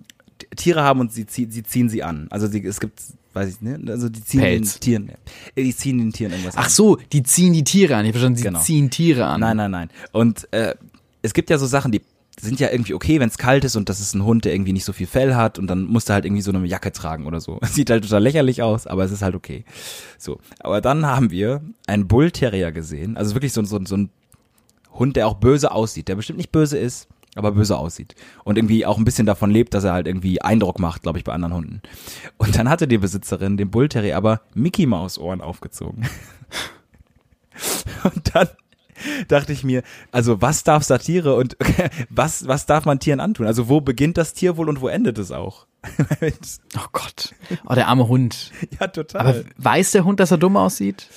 [0.56, 2.26] Tiere haben und sie, zie- sie ziehen sie an.
[2.30, 3.00] Also sie, es gibt,
[3.34, 4.74] weiß ich nicht, also die ziehen Pelz.
[4.74, 5.08] den Tieren,
[5.54, 6.64] äh, die ziehen den Tieren irgendwas an.
[6.66, 8.04] Ach so, die ziehen die Tiere an.
[8.06, 8.60] Ich verstanden, sie Genau.
[8.60, 9.40] ziehen Tiere an.
[9.40, 9.90] Nein, nein, nein.
[10.12, 10.74] Und äh,
[11.22, 12.00] es gibt ja so Sachen, die
[12.40, 14.72] sind ja irgendwie okay, wenn es kalt ist und das ist ein Hund, der irgendwie
[14.72, 17.26] nicht so viel Fell hat und dann musst du halt irgendwie so eine Jacke tragen
[17.26, 17.58] oder so.
[17.64, 19.64] Sieht halt total lächerlich aus, aber es ist halt okay.
[20.18, 24.10] So, aber dann haben wir einen Bull Terrier gesehen, also wirklich so, so, so ein
[24.92, 28.84] Hund, der auch böse aussieht, der bestimmt nicht böse ist, aber böse aussieht und irgendwie
[28.86, 31.54] auch ein bisschen davon lebt, dass er halt irgendwie Eindruck macht, glaube ich, bei anderen
[31.54, 31.82] Hunden.
[32.38, 36.08] Und dann hatte die Besitzerin dem Bull Terrier aber Mickey Maus Ohren aufgezogen.
[38.04, 38.48] Und dann
[39.28, 39.82] dachte ich mir,
[40.12, 41.56] also was darf Satire und
[42.10, 43.46] was, was darf man Tieren antun?
[43.46, 45.66] Also wo beginnt das Tier wohl und wo endet es auch?
[46.76, 47.34] Oh Gott.
[47.66, 48.52] Oh, der arme Hund.
[48.78, 49.20] ja, total.
[49.20, 51.08] Aber weiß der Hund, dass er dumm aussieht?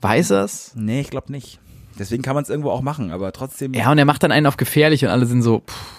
[0.00, 0.72] Weiß er's?
[0.74, 1.60] nee, ich glaube nicht.
[1.98, 3.72] Deswegen kann man es irgendwo auch machen, aber trotzdem.
[3.72, 5.96] Ja, und er macht dann einen auf gefährlich und alle sind so, pff,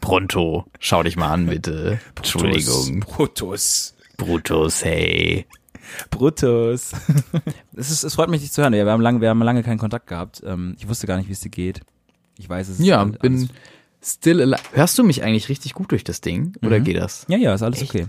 [0.00, 2.00] Pronto, schau dich mal an, bitte.
[2.16, 3.00] Entschuldigung.
[3.00, 3.94] Brutus.
[4.16, 5.46] Brutus, hey.
[6.10, 6.92] Brutus.
[7.76, 8.72] es, ist, es freut mich, dich zu hören.
[8.74, 10.42] Ja, wir haben lange, wir haben lange keinen Kontakt gehabt.
[10.44, 11.80] Ähm, ich wusste gar nicht, wie es dir geht.
[12.38, 12.78] Ich weiß es.
[12.80, 13.48] ist Ja, alles- bin
[14.02, 14.62] still alive.
[14.72, 16.54] Hörst du mich eigentlich richtig gut durch das Ding?
[16.62, 16.84] Oder Mhm.
[16.84, 17.24] geht das?
[17.28, 17.90] Ja, ja, ist alles Echt?
[17.94, 18.06] okay.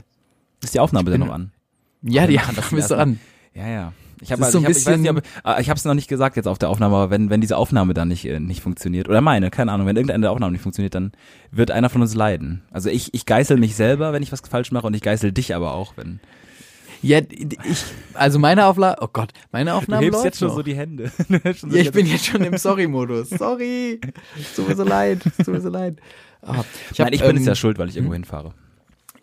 [0.64, 1.52] Ist die Aufnahme denn noch an?
[2.02, 3.20] Ja, die haben ist dran.
[3.54, 3.94] Ja, ja.
[4.22, 5.22] Ich habe also, so ein ich, hab, ich bisschen-
[5.60, 7.94] ich habe es noch nicht gesagt jetzt auf der Aufnahme, aber wenn wenn diese Aufnahme
[7.94, 10.96] dann nicht äh, nicht funktioniert oder meine, keine Ahnung, wenn irgendeine der Aufnahmen nicht funktioniert,
[10.96, 11.12] dann
[11.52, 12.62] wird einer von uns leiden.
[12.72, 15.54] Also ich ich geißel mich selber, wenn ich was falsch mache und ich geißel dich
[15.54, 16.22] aber auch, wenn
[17.04, 20.56] Ja, ich, also meine Aufnahme, oh Gott, meine du Aufnahme hebst läuft jetzt schon noch.
[20.56, 21.12] so die Hände.
[21.30, 23.30] Du hebst so Ja, ich bin jetzt schon im Sorry-Modus.
[23.30, 24.00] Sorry.
[24.40, 25.20] Es Tut mir so leid.
[25.38, 25.98] Es Tut mir so leid.
[26.42, 28.54] Ah, ich hab, Nein, ich bin ähm, jetzt ja schuld, weil ich irgendwo hinfahre.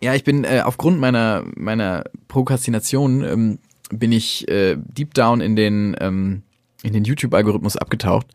[0.01, 3.59] Ja, ich bin äh, aufgrund meiner meiner Prokrastination ähm,
[3.91, 6.43] bin ich äh, deep down in den, ähm,
[6.83, 8.27] in den YouTube-Algorithmus abgetaucht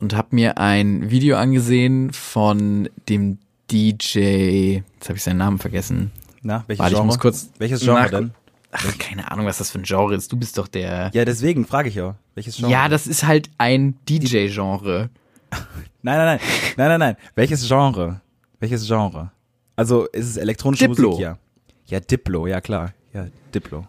[0.00, 3.38] und habe mir ein Video angesehen von dem
[3.70, 6.10] DJ, jetzt habe ich seinen Namen vergessen.
[6.42, 7.06] Na, welches Warte, ich Genre?
[7.06, 8.30] muss kurz welches Genre nach- denn?
[8.76, 10.30] Ach, keine Ahnung, was das für ein Genre ist.
[10.30, 11.10] Du bist doch der.
[11.14, 12.16] Ja, deswegen frage ich ja.
[12.34, 12.72] Welches Genre?
[12.72, 15.10] Ja, das ist halt ein DJ-Genre.
[16.02, 16.40] Nein, nein, nein.
[16.76, 17.16] Nein, nein, nein.
[17.34, 18.20] Welches Genre?
[18.60, 19.32] Welches Genre?
[19.74, 21.10] Also, ist es elektronische Diplo.
[21.10, 21.22] Musik?
[21.22, 21.38] Ja.
[21.86, 22.92] Ja, Diplo, ja klar.
[23.12, 23.86] Ja, Diplo.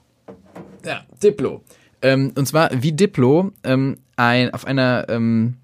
[0.84, 1.62] Ja, Diplo.
[2.02, 5.58] Ähm, und zwar wie Diplo ähm, ein, auf einer, ähm,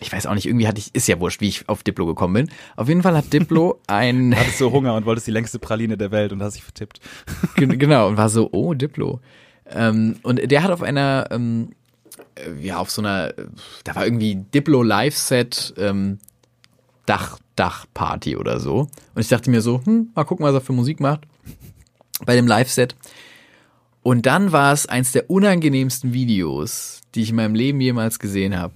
[0.00, 2.34] ich weiß auch nicht, irgendwie hatte ich, ist ja wurscht, wie ich auf Diplo gekommen
[2.34, 2.50] bin.
[2.76, 6.10] Auf jeden Fall hat Diplo ein, Hattest so Hunger und wolltest die längste Praline der
[6.10, 7.00] Welt und hast dich vertippt.
[7.56, 9.20] Gen- genau, und war so, oh, Diplo.
[9.68, 11.70] Ähm, und der hat auf einer, ähm,
[12.36, 13.32] äh, ja, auf so einer,
[13.84, 16.18] da war irgendwie Diplo Live-Set, ähm,
[17.06, 18.80] Dach, Dachparty oder so.
[19.14, 21.22] Und ich dachte mir so, hm, mal gucken, was er für Musik macht.
[22.26, 22.96] Bei dem Live-Set.
[24.02, 28.56] Und dann war es eins der unangenehmsten Videos, die ich in meinem Leben jemals gesehen
[28.58, 28.74] habe.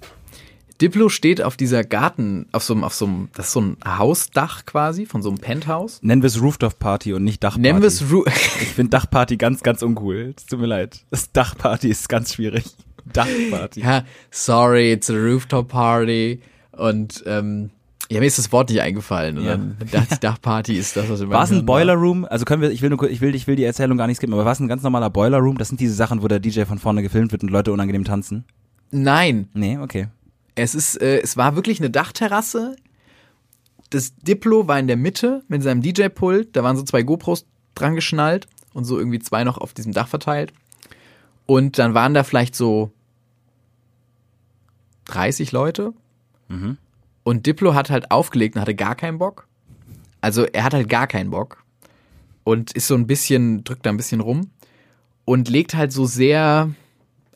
[0.81, 3.77] Diplo steht auf dieser Garten, auf so einem, auf so einem, das ist so ein
[3.87, 6.01] Hausdach quasi, von so einem Penthouse.
[6.03, 7.61] Nennen wir es Rooftop Party und nicht Dachparty.
[7.63, 10.35] Nennen wir es Ru Ich finde Dachparty ganz, ganz uncool.
[10.37, 11.05] Es tut mir leid.
[11.11, 12.65] Das Dachparty ist ganz schwierig.
[13.13, 13.81] Dachparty.
[13.81, 16.41] ja, sorry, it's a rooftop party.
[16.73, 17.71] Und ähm,
[18.11, 19.39] ja, mir ist das Wort nicht eingefallen.
[19.39, 19.51] Und Ja.
[19.57, 22.25] dann dachte ich, Dachparty ist das, was meinem War es ein Boiler Room?
[22.25, 24.35] Also können wir, ich will nur, ich will, ich will die Erzählung gar nicht skippen,
[24.35, 25.59] aber war es ein ganz normaler Boiler Room?
[25.59, 28.45] Das sind diese Sachen, wo der DJ von vorne gefilmt wird und Leute unangenehm tanzen?
[28.91, 30.09] Nein, Nee, okay.
[30.63, 32.77] Es ist, äh, es war wirklich eine Dachterrasse.
[33.91, 36.55] Das Diplo war in der Mitte mit seinem DJ-Pult.
[36.57, 40.09] Da waren so zwei GoPros dran geschnallt und so irgendwie zwei noch auf diesem Dach
[40.09, 40.53] verteilt.
[41.47, 42.93] Und dann waren da vielleicht so
[45.07, 45.93] 30 Leute.
[46.49, 46.79] Mhm.
[47.25, 49.47] Und Diplo hat halt aufgelegt und hatte gar keinen Bock.
[50.21, 51.65] Also er hat halt gar keinen Bock.
[52.45, 54.51] Und ist so ein bisschen, drückt da ein bisschen rum.
[55.25, 56.71] Und legt halt so sehr,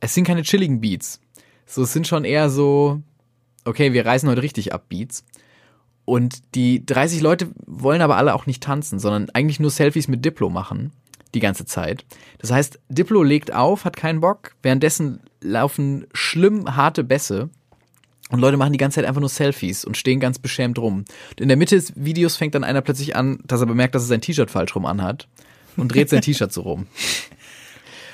[0.00, 1.20] es sind keine chilligen Beats.
[1.66, 3.02] So, es sind schon eher so,
[3.64, 5.24] okay, wir reißen heute richtig ab Beats.
[6.04, 10.24] Und die 30 Leute wollen aber alle auch nicht tanzen, sondern eigentlich nur Selfies mit
[10.24, 10.92] Diplo machen.
[11.32, 12.04] Die ganze Zeit.
[12.38, 14.52] Das heißt, Diplo legt auf, hat keinen Bock.
[14.62, 17.48] Währenddessen laufen schlimm harte Bässe.
[18.30, 21.04] Und Leute machen die ganze Zeit einfach nur Selfies und stehen ganz beschämt rum.
[21.30, 24.04] Und in der Mitte des Videos fängt dann einer plötzlich an, dass er bemerkt, dass
[24.04, 25.28] er sein T-Shirt falsch rum anhat.
[25.76, 26.86] Und dreht sein T-Shirt so rum.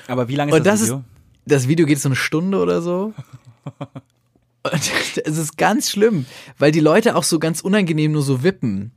[0.07, 0.97] Aber wie lange ist Und das, das Video?
[0.97, 1.05] ist,
[1.45, 3.13] das Video geht so eine Stunde oder so.
[4.63, 4.73] Und
[5.25, 6.25] es ist ganz schlimm,
[6.57, 8.91] weil die Leute auch so ganz unangenehm nur so wippen.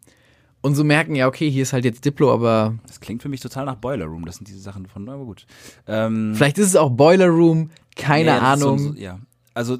[0.61, 3.41] Und so merken, ja, okay, hier ist halt jetzt Diplo, aber das klingt für mich
[3.41, 4.25] total nach Boiler Room.
[4.25, 5.47] Das sind diese Sachen von, aber gut.
[5.87, 8.79] Ähm, vielleicht ist es auch Boiler Room, keine ist Ahnung.
[8.79, 9.21] So, so, ja.
[9.53, 9.79] Also,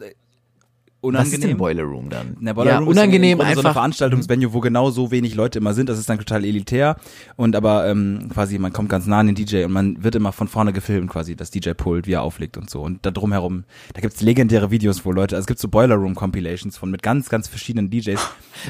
[1.11, 1.59] äh, Was ist denn unangenehm.
[1.59, 2.37] Boiler Room dann?
[2.41, 3.73] Na, Boiler ja, Room unangenehm ist ja Grunde so einfach.
[3.81, 5.89] Veranstaltungsvenue, wo genau so wenig Leute immer sind.
[5.89, 6.97] Das ist dann total elitär.
[7.37, 10.33] Und aber ähm, quasi, man kommt ganz nah an den DJ und man wird immer
[10.33, 12.83] von vorne gefilmt, quasi, das DJ-Pult, wie er auflegt und so.
[12.83, 16.77] Und da drumherum, da gibt's legendäre Videos, wo Leute, also es gibt so Boiler Room-Compilations
[16.77, 18.21] von mit ganz, ganz verschiedenen DJs.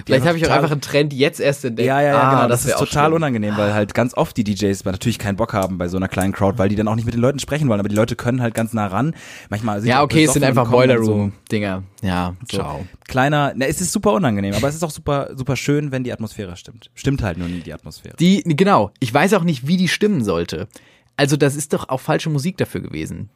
[0.06, 1.86] Vielleicht habe ich auch einfach einen Trend jetzt erst entdeckt.
[1.86, 2.48] Ja, ja, ja, ah, genau.
[2.48, 3.16] Das, wär ist total schlimm.
[3.16, 6.32] unangenehm, weil halt ganz oft die DJs natürlich keinen Bock haben bei so einer kleinen
[6.32, 7.80] Crowd, weil die dann auch nicht mit den Leuten sprechen wollen.
[7.80, 9.14] Aber die Leute können halt ganz nah ran.
[9.50, 11.82] Manchmal sind Ja, okay, es sind einfach Boiler dann so- Room-Dinger.
[12.32, 12.86] Ja, so ciao.
[13.08, 16.12] Kleiner, na, es ist super unangenehm, aber es ist auch super, super schön, wenn die
[16.12, 16.90] Atmosphäre stimmt.
[16.94, 18.16] Stimmt halt nur nie die Atmosphäre.
[18.16, 20.68] Die, genau, ich weiß auch nicht, wie die stimmen sollte.
[21.16, 23.30] Also, das ist doch auch falsche Musik dafür gewesen.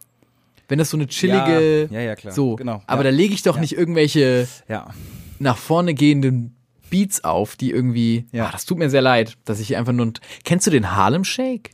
[0.69, 1.89] Wenn das so eine chillige.
[1.91, 2.35] Ja, ja, ja, klar.
[2.35, 3.11] So, Genau, aber ja.
[3.11, 3.61] da lege ich doch Ja.
[3.61, 4.89] nicht irgendwelche Ja.
[5.39, 6.55] nach vorne gehenden
[6.91, 8.27] Beats auf, die irgendwie.
[8.33, 8.47] Ja.
[8.47, 10.13] Ah, das tut mir sehr leid, dass ich einfach nur.
[10.45, 11.71] Kennst du den Harlem Shake?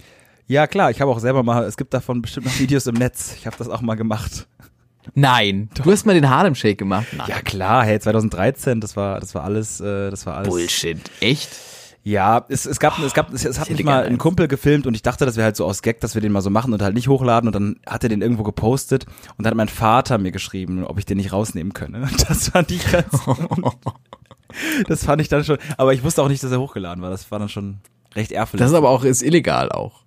[0.47, 3.35] Ja, klar, ich habe auch selber mal, es gibt davon bestimmt noch Videos im Netz.
[3.39, 4.47] Ich habe das auch mal gemacht.
[5.15, 5.69] Nein.
[5.75, 7.07] Du hast mal den Harlem Shake gemacht?
[7.17, 7.27] Nein.
[7.29, 10.49] Ja, klar, hey, 2013, das war, das war alles, äh, das war alles.
[10.49, 10.99] Bullshit.
[11.21, 11.51] Echt?
[12.03, 14.19] Ja, es, es gab, es gab, es, es hat mich mal ein.
[14.19, 16.43] Kumpel gefilmt und ich dachte, das wäre halt so aus Gag, dass wir den mal
[16.43, 19.07] so machen und halt nicht hochladen und dann hat er den irgendwo gepostet
[19.39, 22.03] und dann hat mein Vater mir geschrieben, ob ich den nicht rausnehmen könne.
[22.03, 23.07] Und das fand ich ganz,
[24.89, 27.09] das fand ich dann schon, aber ich wusste auch nicht, dass er hochgeladen war.
[27.11, 27.79] Das war dann schon
[28.15, 30.03] recht Das ehrverletzend, ist aber auch ist illegal auch.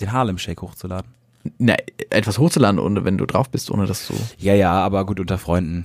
[0.00, 1.12] den Harlem Shake hochzuladen.
[1.58, 1.76] Na,
[2.10, 4.14] etwas hochzuladen, ohne wenn du drauf bist, ohne dass du.
[4.38, 5.84] Ja, ja, aber gut unter Freunden.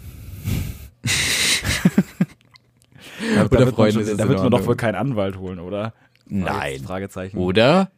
[3.35, 5.93] da, Unter da wird Freunden da wird man doch wohl keinen Anwalt holen, oder?
[6.27, 6.81] Nein.
[6.83, 7.37] Fragezeichen.
[7.37, 7.91] Oder?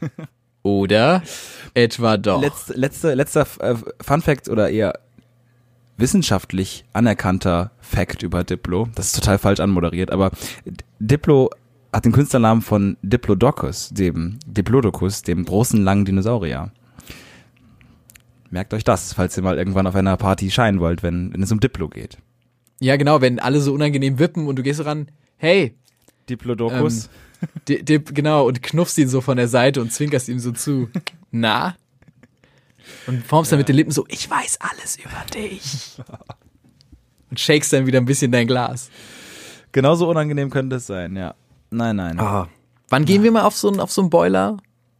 [0.62, 1.22] Oder
[1.74, 2.42] etwa doch.
[2.42, 4.98] Letzte, letzte, letzter äh, Fun Fact oder eher
[5.96, 8.88] wissenschaftlich anerkannter Fact über Diplo.
[8.96, 10.32] Das ist total falsch anmoderiert, aber
[10.98, 11.50] Diplo
[11.92, 16.72] hat den Künstlernamen von Diplodocus, dem Diplodocus, dem großen langen Dinosaurier.
[18.50, 21.50] Merkt euch das, falls ihr mal irgendwann auf einer Party scheinen wollt, wenn, wenn es
[21.52, 22.18] um Diplo geht.
[22.80, 25.74] Ja, genau, wenn alle so unangenehm wippen und du gehst ran, hey,
[26.28, 27.08] Diplodocus.
[27.68, 30.88] di- di- genau, und knuffst ihn so von der Seite und zwinkerst ihm so zu.
[31.30, 31.76] Na?
[33.06, 35.96] Und formst dann mit den Lippen so, ich weiß alles über dich.
[37.30, 38.90] Und shakest dann wieder ein bisschen dein Glas.
[39.72, 41.34] Genauso unangenehm könnte es sein, ja.
[41.70, 42.18] Nein, nein.
[42.20, 42.48] Ah.
[42.88, 44.56] Wann gehen wir mal auf so auf so ein Boiler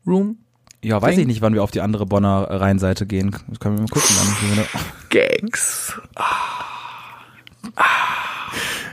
[0.07, 0.39] Room?
[0.85, 1.21] Ja, weiß Ding.
[1.23, 3.35] ich nicht, wann wir auf die andere Bonner Rheinseite gehen.
[3.49, 4.15] Das können wir mal gucken.
[4.57, 4.65] Dann.
[5.11, 5.93] Gags.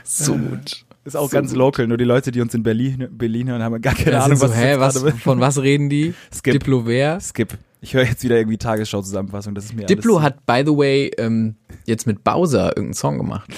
[0.02, 0.84] So gut.
[1.04, 1.58] Ist auch So ganz gut.
[1.58, 4.38] local, nur die Leute, die uns in Berlin, Berlin hören, haben gar keine Ja, Ahnung,
[4.38, 6.14] so, was hä, was, von was reden die?
[6.34, 6.54] Skip.
[6.54, 7.20] Diplo wer?
[7.20, 7.58] Skip.
[7.82, 11.56] Ich höre jetzt wieder irgendwie Tagesschau-Zusammenfassung, das ist mir Diplo hat, by the way, ähm,
[11.84, 13.50] jetzt mit Bowser irgendeinen Song gemacht.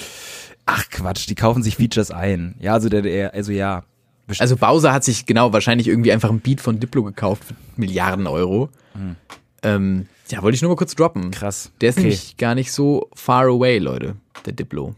[0.65, 2.55] Ach Quatsch, die kaufen sich Features ein.
[2.59, 3.83] Ja, also der, der also ja.
[4.27, 7.55] Best- Also Bowser hat sich genau wahrscheinlich irgendwie einfach ein Beat von Diplo gekauft für
[7.77, 8.69] Milliarden Euro.
[9.63, 11.31] Ähm, ja, wollte ich nur mal kurz droppen.
[11.31, 11.71] krass.
[11.81, 12.03] Der ist Okay.
[12.07, 14.95] nämlich gar nicht so far away, Leute, der Diplo.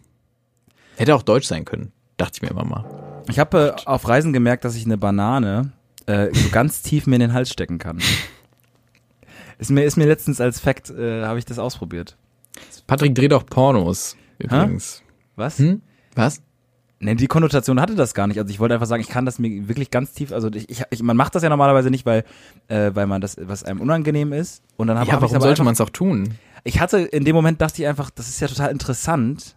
[0.98, 2.86] Hätte auch deutsch sein können, dachte ich mir immer mal.
[3.30, 5.72] Ich habe äh, auf Reisen gemerkt, dass ich eine Banane
[6.08, 8.00] äh, so ganz tief mir in den Hals stecken kann.
[9.60, 12.18] Ist mir, ist mir letztens als Fact, äh, habe ich das ausprobiert.
[12.88, 15.04] Patrick dreht auch Pornos, übrigens.
[15.36, 15.60] Was?
[15.60, 15.82] Hm?
[16.16, 16.42] Was?
[17.02, 18.38] Ne, die Konnotation hatte das gar nicht.
[18.40, 21.02] Also ich wollte einfach sagen, ich kann das mir wirklich ganz tief, also ich, ich,
[21.02, 22.26] man macht das ja normalerweise nicht, weil,
[22.68, 24.62] äh, weil man das, was einem unangenehm ist.
[24.76, 26.34] Und dann habe Ja, hab ich warum aber sollte man es auch tun?
[26.66, 29.56] Ich hatte, in dem Moment dachte ich einfach, das ist ja total interessant,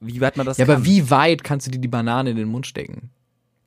[0.00, 0.76] wie weit man das Ja, kann.
[0.76, 3.10] aber wie weit kannst du dir die Banane in den Mund stecken?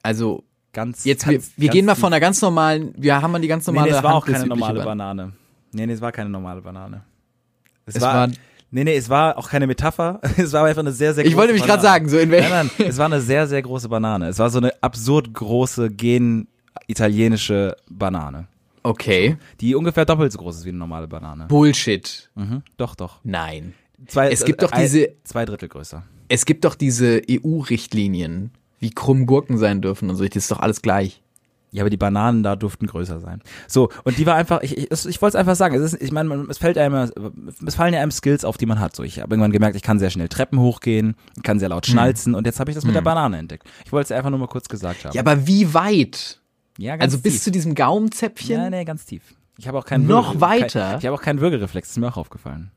[0.04, 0.44] Also,
[0.74, 3.42] Ganz, jetzt, wir, ganz, wir ganz gehen mal von einer ganz normalen, wir haben mal
[3.42, 5.34] die ganz Nee, normale nee, es war auch keine normale Ban- Banane.
[5.74, 7.02] Nee, nee, es war keine normale Banane.
[7.86, 8.36] Es, Es war, war-
[8.72, 10.20] nee, nee, es war auch keine Metapher.
[10.38, 12.50] Es war einfach eine sehr, sehr große Ich wollte mich gerade sagen, so in welchem.
[12.50, 14.28] Nein, nein, es war eine sehr, sehr große Banane.
[14.30, 16.48] Es war so eine absurd große, gen
[16.88, 18.48] italienische Banane.
[18.84, 19.38] Okay.
[19.60, 21.46] Die ungefähr doppelt so groß ist wie eine normale Banane.
[21.48, 22.30] Bullshit.
[22.36, 23.20] Mhm, doch, doch.
[23.24, 23.74] Nein.
[24.08, 26.04] Zwei, Es gibt doch ein- diese- Zwei Drittel größer.
[26.30, 30.26] Es gibt doch diese EU-Richtlinien, wie krumm Gurken sein dürfen und so.
[30.26, 31.22] Das ist doch alles gleich.
[31.74, 33.42] Ja, aber die Bananen da durften größer sein.
[33.68, 36.12] So, und die war einfach, ich, ich, ich wollte es einfach sagen, es ist, ich
[36.12, 37.10] meine, es fällt einem,
[37.66, 38.94] es fallen ja einem Skills auf, die man hat.
[38.94, 42.36] So, ich habe irgendwann gemerkt, ich kann sehr schnell Treppen hochgehen, kann sehr laut schnalzen
[42.36, 43.66] und jetzt habe ich das mit der Banane entdeckt.
[43.86, 45.14] Ich wollte es einfach nur mal kurz gesagt haben.
[45.16, 46.42] Ja, aber wie weit?
[46.78, 47.44] Ja, ganz Also bis tief.
[47.44, 48.50] zu diesem Gaumenzäpfchen?
[48.58, 49.24] Ja, nee, ganz tief.
[49.58, 50.90] Ich habe auch keinen Noch Würge- weiter?
[50.92, 52.72] Kein, ich habe auch keinen Würgereflex, das ist mir auch aufgefallen.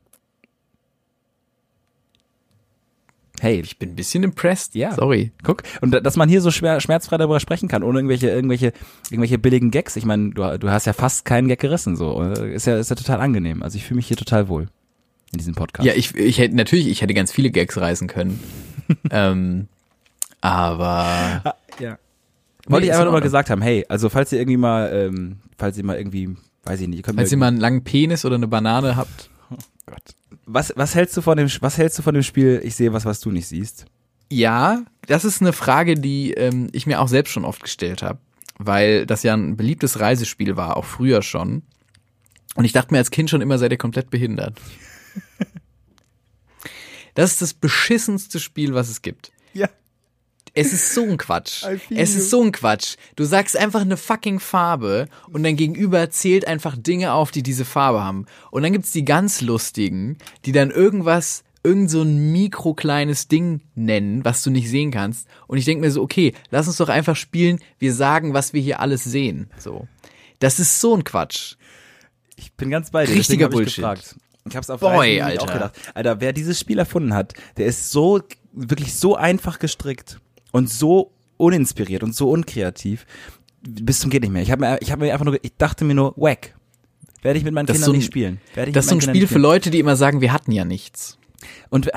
[3.45, 4.75] Hey, Ich bin ein bisschen impressed.
[4.75, 4.93] Ja.
[4.95, 5.33] Sorry.
[5.43, 8.73] Guck, und da- dass man hier so schwer, schmerzfrei darüber sprechen kann, ohne irgendwelche, irgendwelche,
[9.11, 9.97] irgendwelche billigen Gags.
[9.97, 12.21] Ich meine, du, du hast ja fast keinen Gag gerissen, so.
[12.23, 13.63] Ist ja, ist ja total angenehm.
[13.63, 14.69] Also ich fühle mich hier total wohl
[15.33, 15.87] in diesem Podcast.
[15.87, 18.41] Ja, ich, ich hätte natürlich, ich hätte ganz viele Gags reißen können.
[19.11, 19.69] ähm,
[20.41, 21.43] aber
[21.81, 21.99] ja.
[22.67, 23.23] Nee, Wollte ich einfach in nur mal Ordnung.
[23.23, 26.89] gesagt haben, hey, also falls ihr irgendwie mal, ähm, falls ihr mal irgendwie, weiß ich
[26.89, 29.29] nicht, ihr könnt falls ihr mal einen langen Penis oder eine Banane habt,
[30.47, 33.05] was, was hältst du von dem, was hältst du von dem Spiel, ich sehe was,
[33.05, 33.87] was du nicht siehst?
[34.31, 38.19] Ja, das ist eine Frage, die ähm, ich mir auch selbst schon oft gestellt habe,
[38.59, 41.63] weil das ja ein beliebtes Reisespiel war, auch früher schon.
[42.55, 44.61] Und ich dachte mir als Kind schon immer, seid ihr komplett behindert.
[47.15, 49.33] Das ist das beschissenste Spiel, was es gibt.
[49.53, 49.69] Ja.
[50.53, 51.65] Es ist so ein Quatsch.
[51.91, 52.95] Es ist so ein Quatsch.
[53.17, 57.65] Du sagst einfach eine fucking Farbe und dein Gegenüber zählt einfach Dinge auf, die diese
[57.65, 58.27] Farbe haben.
[58.53, 64.25] Und dann gibt's die ganz lustigen, die dann irgendwas, irgend so ein mikrokleines Ding nennen,
[64.25, 65.27] was du nicht sehen kannst.
[65.49, 68.61] Und ich denke mir so, okay, lass uns doch einfach spielen, wir sagen, was wir
[68.61, 69.51] hier alles sehen.
[69.59, 69.89] So.
[70.39, 71.57] Das ist so ein Quatsch.
[72.37, 73.15] Ich bin ganz bei dir.
[73.15, 73.77] Richtiger Bullshit.
[73.77, 74.15] gefragt.
[74.49, 75.43] Ich hab's auf Boy, Alter.
[75.43, 75.75] auch gedacht.
[75.95, 78.21] Alter, wer dieses Spiel erfunden hat, der ist so,
[78.53, 80.21] wirklich so einfach gestrickt
[80.55, 83.07] und so uninspiriert und so unkreativ.
[83.61, 84.43] Bis zum geht nicht mehr.
[84.43, 86.55] Ich habe mir, ich hab mir einfach nur, ich dachte mir nur, wack.
[87.23, 88.41] Werde ich mit meinen Das Kindern so ein- nicht spielen.
[88.55, 89.39] Das ist so ein Kindern Spiel für.
[89.41, 91.19] Leute, die immer sagen, wir hatten ja nichts.
[91.71, 91.91] Und,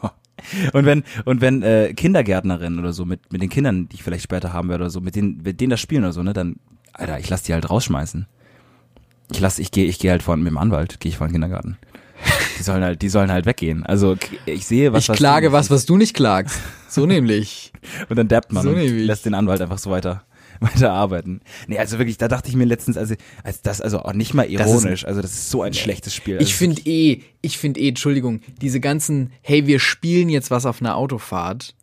[0.72, 4.24] und wenn, und wenn äh, Kindergärtnerinnen oder so mit, mit den Kindern, die ich vielleicht
[4.24, 6.56] später haben werde oder so, mit denen, mit denen das spielen oder so, ne, dann,
[6.94, 8.26] Alter, ich lass die halt rausschmeißen.
[9.30, 11.32] Ich lass, ich gehe, ich gehe halt von mit dem Anwalt, gehe ich vor den
[11.32, 11.76] Kindergarten.
[12.58, 13.84] Die sollen halt, die sollen halt weggehen.
[13.84, 15.02] Also ich sehe was.
[15.04, 16.58] ich was klage was, was du nicht klagst.
[16.88, 17.72] So nämlich.
[18.08, 19.06] Und dann dappt man So und nämlich.
[19.06, 20.24] lässt den Anwalt einfach so weiter,
[20.60, 21.40] weiter arbeiten.
[21.66, 24.48] Nee, also wirklich, da dachte ich mir letztens, also, als das, also auch nicht mal
[24.48, 26.38] Das ist- ironisch, also das ist so ein schlechtes Spiel.
[26.38, 30.64] Also Ich finde eh, ich finde eh, Entschuldigung, diese ganzen, hey, wir spielen jetzt was
[30.66, 31.74] auf einer Autofahrt.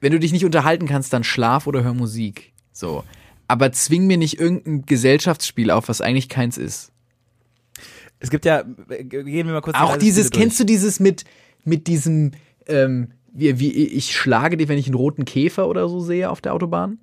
[0.00, 2.52] Wenn du dich nicht unterhalten kannst, dann schlaf oder hör Musik.
[2.72, 3.04] So.
[3.48, 6.90] Aber zwing mir nicht irgendein Gesellschaftsspiel auf, was eigentlich keins ist.
[8.20, 11.24] Es gibt ja, gehen wir mal kurz Auch dieses, kennst du dieses mit,
[11.64, 12.32] mit diesem,
[12.66, 16.40] ähm, wie, wie ich schlage dich, wenn ich einen roten Käfer oder so sehe auf
[16.40, 16.98] der Autobahn?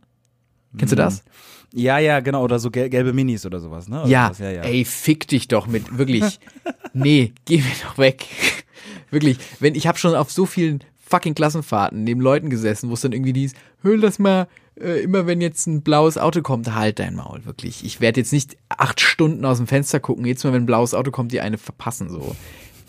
[0.78, 1.24] Kennst du das?
[1.24, 1.34] durch?
[1.74, 4.02] Ja, ja, genau, oder so gel gelbe Minis oder sowas, ne?
[4.02, 4.62] Oder Ja, ja, ja.
[4.62, 6.40] ey, fick dich doch mit, wirklich.
[6.94, 8.26] nee, geh mir doch weg.
[9.12, 13.02] wirklich, wenn ich habe schon auf so vielen fucking Klassenfahrten neben Leuten gesessen, wo es
[13.02, 14.48] dann irgendwie dies, hör, lass mal,
[14.80, 17.84] äh, immer wenn jetzt ein blaues Auto kommt, halt dein Maul, wirklich.
[17.84, 20.94] Ich werde jetzt nicht acht Stunden aus dem Fenster gucken, jetzt mal, wenn ein blaues
[20.94, 22.36] Auto kommt, die eine verpassen, so.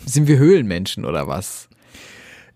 [0.05, 1.69] Sind wir Höhlenmenschen oder was?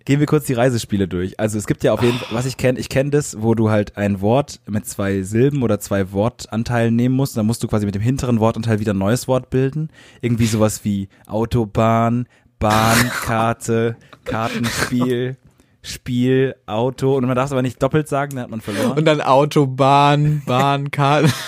[0.06, 1.40] Gehen wir kurz die Reisespiele durch.
[1.40, 3.70] Also es gibt ja auf jeden Fall, was ich kenne, ich kenne das, wo du
[3.70, 7.38] halt ein Wort mit zwei Silben oder zwei Wortanteilen nehmen musst.
[7.38, 9.90] Dann musst du quasi mit dem hinteren Wortanteil wieder ein neues Wort bilden.
[10.20, 12.28] Irgendwie sowas wie Autobahn,
[12.60, 15.38] Bahnkarte, Kartenspiel,
[15.84, 17.16] Spiel, Auto.
[17.16, 18.98] Und man darf es aber nicht doppelt sagen, dann hat man verloren.
[18.98, 21.32] Und dann Autobahn, Bahnkarte.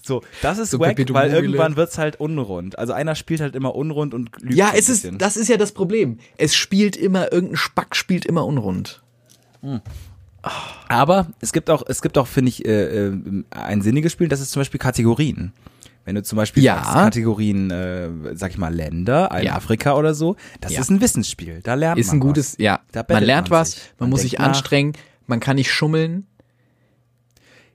[0.00, 2.78] So, das ist So wack, weil irgendwann wird's halt unrund.
[2.78, 5.72] Also einer spielt halt immer unrund und lügt Ja, es ist, das ist ja das
[5.72, 6.16] Problem.
[6.38, 9.02] Es spielt immer, irgendein Spack spielt immer unrund.
[10.88, 13.12] Aber es gibt auch, es gibt auch, finde ich, äh, äh,
[13.50, 15.52] ein sinniges Spiel, das ist zum Beispiel Kategorien.
[16.08, 16.76] Wenn du zum Beispiel Ja.
[16.76, 19.56] sagst, Kategorien, äh, sag ich mal, Länder, ein Ja.
[19.56, 20.80] Afrika oder so, das Ja.
[20.80, 21.60] ist ein Wissensspiel.
[21.62, 22.58] Da lernt Ist man ein gutes, was.
[22.64, 22.80] ja.
[23.10, 23.82] Man lernt man was, sich.
[23.98, 24.94] man, Man muss sich anstrengen,
[25.26, 26.26] man kann nicht schummeln.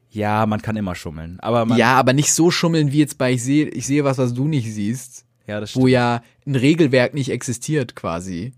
[0.10, 1.40] Ja, man kann immer schummeln.
[1.42, 4.18] Aber man, ja, aber nicht so schummeln wie jetzt bei ich sehe, ich sehe was,
[4.18, 5.92] was du nicht siehst, ja das wo stimmt.
[5.92, 8.54] ja ein Regelwerk nicht existiert quasi.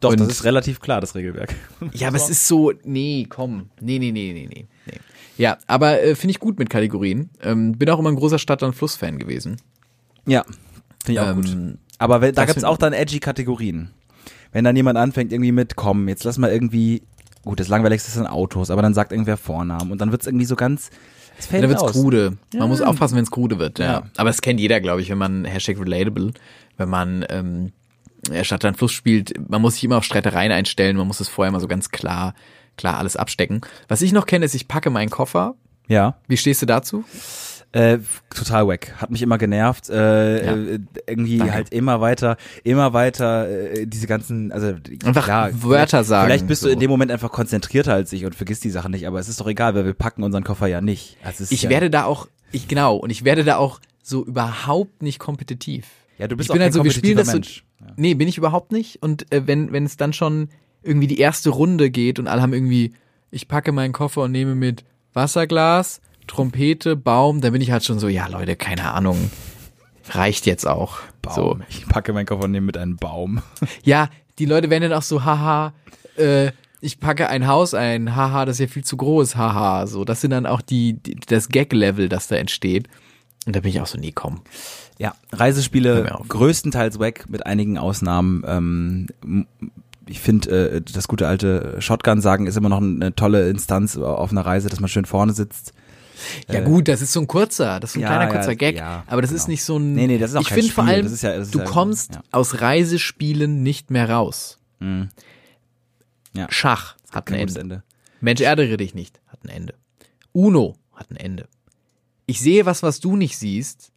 [0.00, 1.54] Doch, das und- ist relativ klar, das Regelwerk.
[1.92, 4.66] Ja, aber es ist so, nee, komm, nee, nee, nee, nee, nee.
[4.86, 4.98] nee.
[5.38, 7.30] Ja, aber äh, finde ich gut mit Kategorien.
[7.42, 9.56] Ähm, bin auch immer ein großer Stadt- und Fluss-Fan gewesen.
[10.26, 10.44] Ja,
[11.04, 11.78] finde ich auch Ähm, gut.
[11.98, 13.90] Aber wenn, da gibt's find- auch dann edgy Kategorien.
[14.52, 17.02] Wenn dann jemand anfängt irgendwie mit, komm, jetzt lass mal irgendwie,
[17.44, 20.56] gut, das langweiligste sind Autos, aber dann sagt irgendwer Vornamen und dann wird's irgendwie so
[20.56, 20.90] ganz,
[21.38, 21.92] es fällt Da wird's aus.
[21.92, 22.36] krude.
[22.54, 23.84] Man muss aufpassen, wenn es krude wird, ja.
[23.86, 24.02] Ja.
[24.16, 26.32] Aber das kennt jeder, glaube ich, wenn man Hashtag relatable,
[26.76, 27.72] wenn man ähm,
[28.30, 31.28] ja, Stadt an Fluss spielt, man muss sich immer auf Streitereien einstellen, man muss es
[31.28, 32.34] vorher mal so ganz klar,
[32.82, 33.60] klar alles abstecken.
[33.88, 35.54] Was ich noch kenne, ist, ich packe meinen Koffer.
[35.88, 37.04] Ja, Wie stehst du dazu?
[37.74, 37.98] äh,
[38.34, 38.92] total wack.
[39.00, 39.88] Hat mich immer genervt.
[39.88, 40.52] Äh, Ja.
[40.74, 41.54] äh, irgendwie Danke.
[41.54, 46.62] halt immer weiter, immer weiter äh, diese ganzen, also Einfach klar, Wörter sagen, Vielleicht bist
[46.62, 46.66] so.
[46.68, 49.28] du in dem Moment einfach konzentrierter als ich und vergisst die Sachen nicht, aber es
[49.28, 51.16] ist doch egal, weil wir packen unseren Koffer ja nicht.
[51.24, 55.02] Also Ich ja, werde da auch, ich genau, und ich werde da auch so überhaupt
[55.02, 55.86] nicht kompetitiv.
[56.18, 57.64] ja, du bist ich auch bin halt so, wir spielen das so, Mensch.
[57.96, 59.02] Nee, bin ich überhaupt nicht.
[59.02, 60.48] Und äh, wenn, wenn es dann schon
[60.82, 62.92] irgendwie die erste Runde geht und alle haben irgendwie,
[63.30, 67.98] ich packe meinen Koffer und nehme mit Wasserglas, Trompete, Baum, dann bin ich halt schon
[67.98, 69.30] so, ja Leute, keine Ahnung,
[70.10, 70.98] reicht jetzt auch.
[71.28, 71.42] So.
[71.42, 71.62] Baum.
[71.68, 73.42] Ich packe meinen Koffer und nehme mit einem Baum.
[73.84, 75.72] Ja, die Leute werden dann auch so, haha,
[76.16, 79.86] äh, ich packe ein Haus ein, haha, das ist ja viel zu groß, haha.
[79.86, 82.88] So, das sind dann auch die, die das Gag-Level, das da entsteht.
[83.46, 84.40] Und da bin ich auch so, nee, komm.
[84.98, 88.42] Ja, Reisespiele größtenteils weg, mit einigen Ausnahmen.
[88.46, 89.46] Ähm,
[90.06, 94.30] ich finde, äh, das gute alte Shotgun sagen ist immer noch eine tolle Instanz auf
[94.30, 95.72] einer Reise, dass man schön vorne sitzt.
[96.48, 98.54] Ja gut, das ist so ein kurzer, das ist so ein ja, kleiner ja, kurzer
[98.54, 99.42] Gag, ja, aber das genau.
[99.42, 101.58] ist nicht so ein Nee, nee, das ist auch Ich finde vor allem, ja- du
[101.58, 102.22] ja- kommst ja.
[102.30, 104.58] aus Reisespielen nicht mehr raus.
[104.78, 105.08] Mhm.
[106.36, 106.46] Ja.
[106.50, 107.60] Schach hat ein Ende.
[107.60, 107.82] Ende.
[108.20, 109.74] Mensch ärgere dich nicht hat ein Ende.
[110.32, 111.48] Uno hat ein Ende.
[112.26, 113.91] Ich sehe was, was du nicht siehst,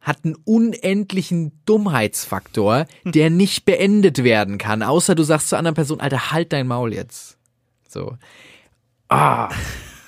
[0.00, 6.00] hat einen unendlichen Dummheitsfaktor, der nicht beendet werden kann, außer du sagst zur anderen Person,
[6.00, 7.38] Alter, halt dein Maul jetzt.
[7.88, 8.16] So.
[9.08, 9.50] Ah.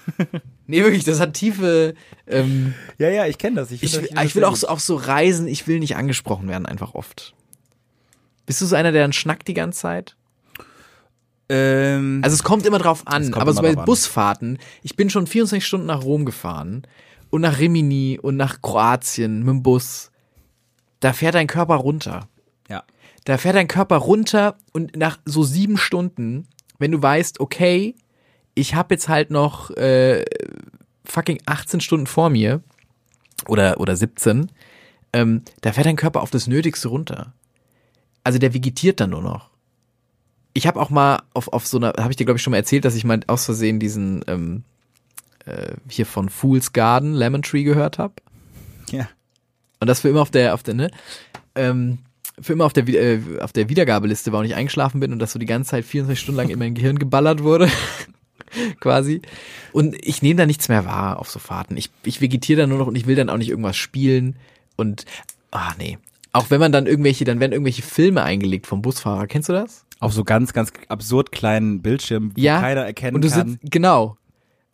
[0.66, 1.94] nee, wirklich, das hat tiefe,
[2.28, 3.70] ähm, Ja, ja, ich kenne das.
[3.72, 6.66] Ich, ich, das- ich will auch so, auch so reisen, ich will nicht angesprochen werden,
[6.66, 7.34] einfach oft.
[8.46, 10.16] Bist du so einer, der dann schnackt die ganze Zeit?
[11.48, 13.84] Ähm, Also es kommt immer drauf an, aber so bei drauf an.
[13.86, 16.82] Busfahrten, ich bin schon 24 Stunden nach Rom gefahren
[17.30, 20.10] und nach Rimini und nach Kroatien mit dem Bus.
[21.00, 22.28] Da fährt dein Körper runter.
[22.68, 22.84] ja.
[23.24, 27.94] Da fährt dein Körper runter und nach so sieben Stunden, wenn du weißt, okay,
[28.54, 30.24] ich habe jetzt halt noch äh,
[31.04, 32.62] fucking 18 Stunden vor mir
[33.46, 34.50] oder, oder 17,
[35.12, 37.34] ähm, da fährt dein Körper auf das Nötigste runter.
[38.24, 39.50] Also der vegetiert dann nur noch.
[40.54, 42.56] Ich habe auch mal auf, auf so einer, habe ich dir glaube ich schon mal
[42.56, 44.64] erzählt, dass ich mal aus Versehen diesen ähm,
[45.48, 48.14] äh, hier von Fool's Garden Lemon Tree gehört habe.
[48.90, 49.08] Ja.
[49.80, 50.90] Und das für immer auf der, auf der, ne?
[51.54, 51.98] Ähm,
[52.40, 55.32] für immer auf der, äh, auf der Wiedergabeliste war und ich eingeschlafen bin und das
[55.32, 57.68] so die ganze Zeit 24 Stunden lang in mein Gehirn geballert wurde.
[58.80, 59.20] Quasi.
[59.72, 61.76] Und ich nehme da nichts mehr wahr auf so Fahrten.
[61.76, 64.36] Ich, ich vegetiere da nur noch und ich will dann auch nicht irgendwas spielen.
[64.76, 65.04] Und,
[65.50, 65.98] ah, nee.
[66.32, 69.26] Auch wenn man dann irgendwelche, dann werden irgendwelche Filme eingelegt vom Busfahrer.
[69.26, 69.84] Kennst du das?
[70.00, 72.60] Auf so ganz, ganz absurd kleinen Bildschirmen, wo Ja.
[72.60, 73.48] keiner erkennen Und du kann.
[73.50, 74.16] sitzt, genau.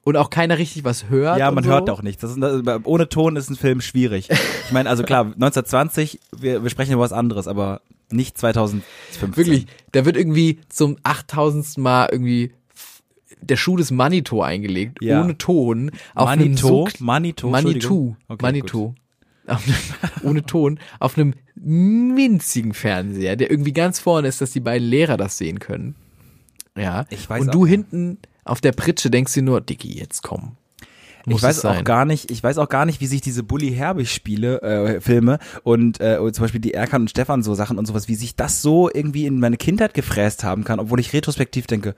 [0.04, 1.38] Und auch keiner richtig was hört.
[1.38, 1.70] Ja, man so.
[1.70, 2.20] hört auch nichts.
[2.20, 4.28] Das ist, das, ohne Ton ist ein Film schwierig.
[4.30, 7.80] Ich meine, also klar, 1920, wir, wir sprechen über was anderes, aber
[8.10, 9.36] nicht 2015.
[9.36, 11.78] Wirklich, da wird irgendwie zum 8000.
[11.78, 12.52] Mal irgendwie
[13.40, 15.22] der Schuh des Manitou eingelegt, Ja.
[15.22, 15.90] ohne Ton.
[16.14, 16.88] Auf einem Manitou?
[16.98, 18.14] so, Manitou?
[18.28, 19.60] Okay, einem,
[20.22, 20.78] ohne Ton.
[21.00, 25.58] Auf einem winzigen Fernseher, der irgendwie ganz vorne ist, dass die beiden Lehrer das sehen
[25.58, 25.94] können.
[26.76, 27.06] Ja.
[27.10, 27.70] Ich weiß Und auch, du ja.
[27.70, 30.56] hinten auf der Pritsche denkst du nur, Dicky, jetzt komm.
[31.26, 33.72] Muss ich weiß auch gar nicht, ich weiß auch gar nicht, wie sich diese Bully
[33.72, 37.86] Herbig Spiele, äh, Filme und äh, zum Beispiel die Erkan und Stefan so Sachen und
[37.86, 41.66] sowas, wie sich das so irgendwie in meine Kindheit gefräst haben kann, obwohl ich retrospektiv
[41.66, 41.94] denke,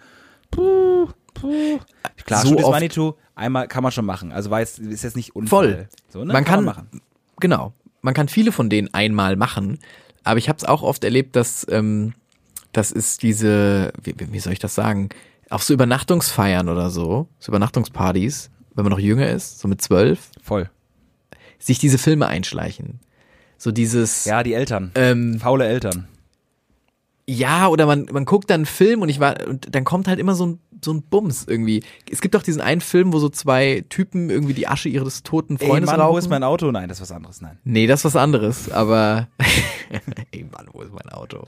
[0.52, 1.78] puh, puh.
[2.24, 4.30] Klar, So oft- Manitou, einmal kann man schon machen.
[4.30, 5.48] Also war jetzt, ist jetzt nicht Unfall.
[5.74, 5.88] Voll.
[6.08, 6.32] So, ne?
[6.32, 6.88] Man kann, machen.
[7.40, 7.72] genau,
[8.02, 9.80] man kann viele von denen einmal machen,
[10.22, 12.14] aber ich habe es auch oft erlebt, dass ähm,
[12.72, 15.08] das ist diese, wie, wie soll ich das sagen,
[15.50, 20.30] auf so Übernachtungsfeiern oder so, so Übernachtungspartys, wenn man noch jünger ist, so mit zwölf,
[20.42, 20.68] Voll.
[21.58, 23.00] sich diese Filme einschleichen.
[23.58, 24.90] So dieses, Ja, die Eltern.
[24.96, 26.08] ähm, Faule Eltern.
[27.28, 30.18] ja, oder man, man guckt dann einen Film und ich war, und dann kommt halt
[30.18, 31.82] immer so ein, so ein Bums irgendwie.
[32.10, 35.56] Es gibt doch diesen einen Film, wo so zwei Typen irgendwie die Asche ihres toten
[35.58, 36.14] Ey, Freundes Mann, rauchen.
[36.14, 36.70] wo ist mein Auto?
[36.70, 37.40] Nein, das ist was anderes.
[37.40, 37.58] Nein.
[37.64, 39.26] Nee, das ist was anderes, aber
[40.32, 41.44] ey Mann, wo ist mein Auto?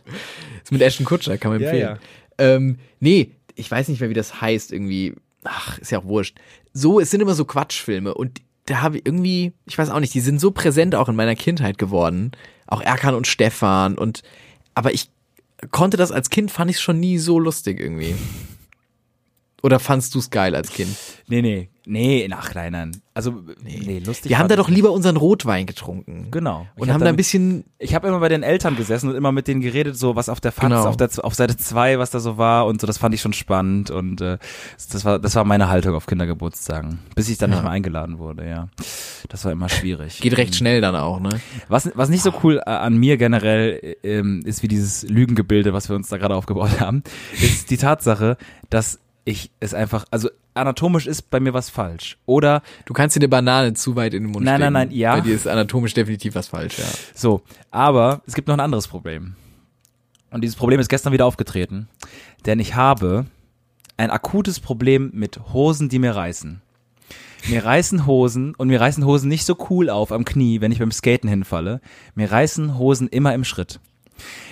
[0.63, 1.99] ist mit Ashton Kutscher, kann man Ja, empfehlen.
[2.39, 5.15] Ähm, nee, ich weiß nicht mehr, wie das heißt irgendwie.
[5.45, 6.39] Ach, ist ja auch wurscht.
[6.73, 10.13] So, es sind immer so Quatschfilme und da habe ich irgendwie, ich weiß auch nicht,
[10.13, 12.33] die sind so präsent auch in meiner Kindheit geworden.
[12.67, 14.23] Auch Erkan und Stefan und,
[14.75, 15.11] aber ich
[15.71, 18.15] konnte das als Kind, fand ich schon nie so lustig irgendwie.
[19.63, 20.97] Oder fandst du es geil als Kind?
[21.27, 21.69] Nee, nee.
[21.91, 23.03] Nee, ach, nein, nein.
[23.15, 24.29] Also, nee, lustig.
[24.29, 26.29] Wir haben da doch lieber unseren Rotwein getrunken.
[26.31, 26.67] Genau.
[26.77, 29.17] Ich Und hab haben da ein bisschen Ich habe immer bei den Eltern gesessen und
[29.17, 30.85] immer mit denen geredet, so was auf der Fax, Genau.
[30.85, 33.33] auf, der, auf Seite 2, was da so war und so, das fand ich schon
[33.33, 34.37] spannend und äh,
[34.93, 38.47] das war das war meine Haltung auf Kindergeburtstagen, bis ich dann nicht mehr eingeladen wurde,
[38.47, 38.69] ja.
[39.31, 40.21] Das war immer schwierig.
[40.21, 41.41] Geht recht schnell dann auch, ne?
[41.69, 45.73] Was, was nicht so cool äh, an mir generell äh, ähm, ist, wie dieses Lügengebilde,
[45.73, 47.03] was wir uns da gerade aufgebaut haben,
[47.33, 48.37] ist die Tatsache,
[48.69, 52.16] dass ich es einfach, also anatomisch ist bei mir was falsch.
[52.24, 55.16] Oder Du kannst dir eine Banane zu weit in den Mund Nein, nein, nein, ja.
[55.16, 56.87] Bei dir ist anatomisch definitiv was falsch, ja.
[57.14, 59.35] So, aber es gibt noch ein anderes Problem.
[60.31, 61.89] Und dieses Problem ist gestern wieder aufgetreten,
[62.47, 63.26] denn ich habe
[63.99, 66.62] ein akutes Problem mit Hosen, die mir reißen.
[67.49, 70.79] Mir reißen Hosen und mir reißen Hosen nicht so cool auf am Knie, wenn ich
[70.79, 71.81] beim Skaten hinfalle.
[72.14, 73.81] Mir reißen Hosen immer im Schritt.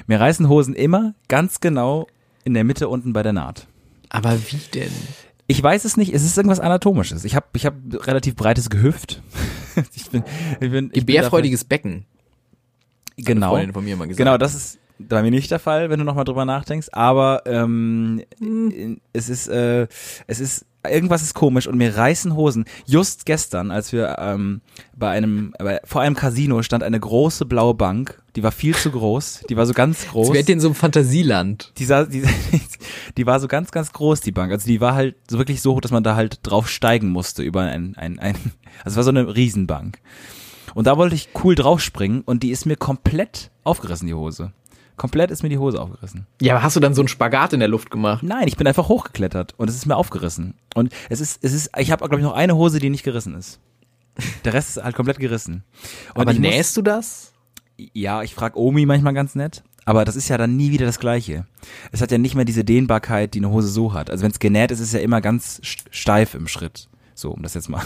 [0.06, 2.06] Mir reißen Hosen immer ganz genau
[2.44, 3.66] in der Mitte unten bei der Naht.
[4.08, 4.90] Aber wie denn?
[5.48, 7.24] Ich weiß es nicht, es ist irgendwas Anatomisches.
[7.24, 7.74] Ich habe ich hab
[8.06, 9.22] relativ breites Gehüft.
[9.94, 12.04] ich bin, ich bin, ich bin Gebärfreudiges Becken.
[13.16, 13.50] dafür- genau.
[14.16, 16.88] Genau, das ist bei mir nicht der Fall, wenn du nochmal drüber nachdenkst.
[16.92, 19.00] Aber ähm, Hm.
[19.12, 19.86] es ist, äh,
[20.26, 22.64] es ist, irgendwas ist komisch und mir reißen Hosen.
[22.86, 24.62] Just gestern, als wir ähm,
[24.96, 28.22] bei einem, bei, vor einem Casino stand eine große blaue Bank.
[28.36, 29.44] Die war viel zu groß.
[29.48, 30.28] Die war so ganz groß.
[30.32, 31.72] Werdet ihr in so einem Fantasieland.
[31.78, 32.22] die, sah, die,
[33.16, 34.52] die war so ganz, ganz groß, die Bank.
[34.52, 37.42] Also die war halt so wirklich so hoch, dass man da halt drauf steigen musste
[37.42, 38.34] über ein, ein, ein
[38.84, 39.98] also es war so eine Riesenbank.
[40.74, 44.52] Und da wollte ich cool draufspringen und die ist mir komplett aufgerissen, die Hose.
[44.96, 46.26] Komplett ist mir die Hose aufgerissen.
[46.40, 48.22] Ja, aber hast du dann so einen Spagat in der Luft gemacht?
[48.22, 50.54] Nein, ich bin einfach hochgeklettert und es ist mir aufgerissen.
[50.74, 53.34] Und es ist, es ist, ich habe glaube ich noch eine Hose, die nicht gerissen
[53.34, 53.58] ist.
[54.44, 55.64] Der Rest ist halt komplett gerissen.
[56.14, 57.32] Und aber ich muss- nähst du das?
[57.92, 60.98] Ja, ich frage Omi manchmal ganz nett, aber das ist ja dann nie wieder das
[60.98, 61.46] Gleiche.
[61.92, 64.10] Es hat ja nicht mehr diese Dehnbarkeit, die eine Hose so hat.
[64.10, 66.88] Also wenn es genäht ist, ist es ja immer ganz st- steif im Schritt.
[67.14, 67.82] So, um das jetzt mal,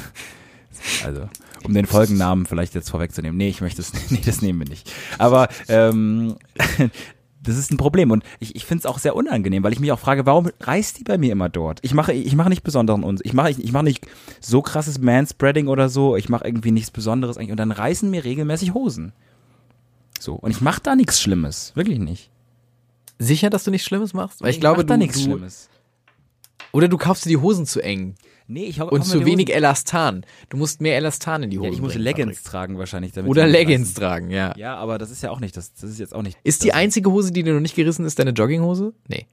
[1.04, 1.28] also
[1.64, 3.36] um den Folgennamen vielleicht jetzt vorwegzunehmen.
[3.36, 4.90] Nee, ich möchte es, nee, das nehmen wir nicht.
[5.18, 6.36] Aber ähm,
[7.42, 9.92] das ist ein Problem und ich, ich finde es auch sehr unangenehm, weil ich mich
[9.92, 11.80] auch frage, warum reißt die bei mir immer dort?
[11.82, 14.06] Ich mache ich mache nicht besonderen uns, ich mache ich, ich mache nicht
[14.40, 18.24] so krasses Manspreading oder so, ich mache irgendwie nichts Besonderes eigentlich und dann reißen mir
[18.24, 19.12] regelmäßig Hosen.
[20.20, 22.30] So und ich mache da nichts Schlimmes, wirklich nicht.
[23.18, 24.40] Sicher, dass du nichts Schlimmes machst?
[24.42, 25.68] Weil ich Nee, glaube, mach da du, nichts du Schlimmes.
[26.72, 28.14] oder du kaufst dir die Hosen zu eng
[28.46, 30.26] Nee, ich hau- und zu wenig Hosen- Elastan.
[30.48, 33.28] Du musst mehr Elastan in die Hosen Ja, ich muss bringen, Leggings tragen wahrscheinlich damit.
[33.30, 33.44] Patrick.
[33.44, 34.52] Oder Leggings tragen, ja.
[34.56, 35.72] Ja, aber das ist ja auch nicht das.
[35.74, 36.36] Das ist jetzt auch nicht.
[36.42, 38.92] Ist die einzige Hose, die dir noch nicht gerissen ist, deine Jogginghose?
[39.06, 39.26] Nee.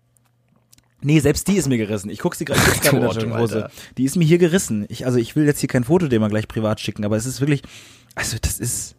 [1.02, 2.10] Nee, selbst die ist mir gerissen.
[2.12, 3.70] Ich guck sie gerade ich in der Jogginghose.
[3.98, 4.86] Die ist mir hier gerissen.
[4.90, 7.26] Ich, also ich will jetzt hier kein Foto dir mal gleich privat schicken, aber es
[7.26, 7.64] ist wirklich,
[8.14, 8.96] also das ist.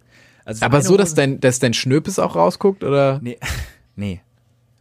[0.49, 3.20] Also Aber so, dass dein, dass dein Schnöpes auch rausguckt, oder?
[3.22, 3.38] Nee.
[3.96, 4.20] Nee.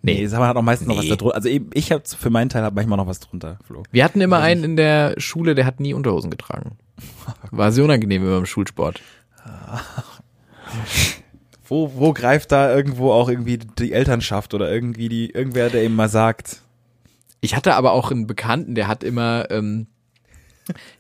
[0.04, 0.28] Nee.
[0.28, 1.10] Nee, man hat auch meistens noch was Nee.
[1.10, 1.36] da drunter.
[1.36, 3.82] Also eben, ich habe für meinen Teil hab manchmal noch was drunter, Flo.
[3.92, 6.78] Wir hatten immer einen in der Schule, der hat nie Unterhosen getragen.
[7.50, 9.02] War sehr unangenehm immer im Schulsport.
[11.68, 15.96] Wo, wo greift da irgendwo auch irgendwie die Elternschaft oder irgendwie die, irgendwer, der eben
[15.96, 16.62] mal sagt,
[17.42, 19.88] Ich hatte aber auch einen Bekannten, der hat immer, ähm,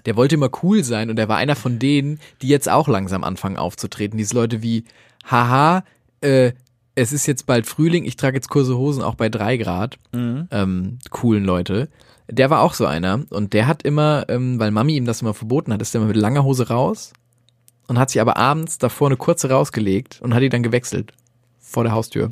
[0.05, 3.23] der wollte immer cool sein und der war einer von denen, die jetzt auch langsam
[3.23, 4.17] anfangen aufzutreten.
[4.17, 4.85] Diese Leute wie,
[5.25, 5.83] haha,
[6.21, 6.53] äh,
[6.95, 9.99] es ist jetzt bald Frühling, ich trage jetzt kurze Hosen auch bei drei Grad.
[10.51, 11.89] Ähm, coolen Leute.
[12.29, 15.33] Der war auch so einer und der hat immer, ähm, weil Mami ihm das immer
[15.33, 17.13] verboten hat, ist der immer mit langer Hose raus
[17.87, 21.13] und hat sich aber abends davor eine kurze rausgelegt und hat die dann gewechselt.
[21.59, 22.31] Vor der Haustür.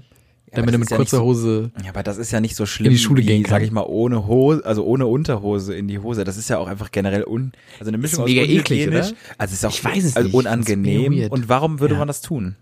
[0.56, 1.72] Damit er mit ist ja kurzer so- Hose.
[1.84, 3.52] Ja, aber das ist ja nicht so schlimm, die Schule wie, gehen kann.
[3.52, 6.24] sag ich mal, ohne Hose, also ohne Unterhose in die Hose.
[6.24, 9.00] Das ist ja auch einfach generell un, also eine Mischung aus mega eklig, oder?
[9.00, 10.34] Also es ist auch Ich weiß es also nicht.
[10.36, 11.32] Ist unangenehm.
[11.32, 12.00] Und warum würde Ja.
[12.00, 12.56] man das tun?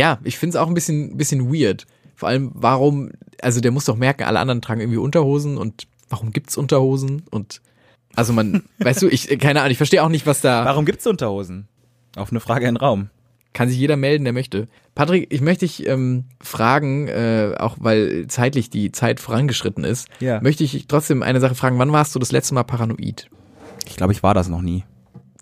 [0.00, 1.86] Ja, ich find's auch ein bisschen, bisschen weird.
[2.16, 3.10] Vor allem, warum,
[3.42, 7.22] also der muss doch merken, alle anderen tragen irgendwie Unterhosen und warum gibt's Unterhosen?
[7.30, 7.60] Und
[8.16, 10.64] also man, weißt du, ich, keine Ahnung, ich verstehe auch nicht, was da.
[10.64, 11.66] Warum gibt's Unterhosen?
[12.16, 13.08] Auf eine Frage in den Raum.
[13.54, 14.68] Kann sich jeder melden, der möchte.
[14.94, 20.40] Patrick, ich möchte dich ähm, fragen, äh, auch weil zeitlich die Zeit vorangeschritten ist, Ja.
[20.42, 21.78] möchte ich trotzdem eine Sache fragen.
[21.78, 23.30] Wann warst du das letzte Mal paranoid?
[23.86, 24.84] Ich glaube, ich war das noch nie.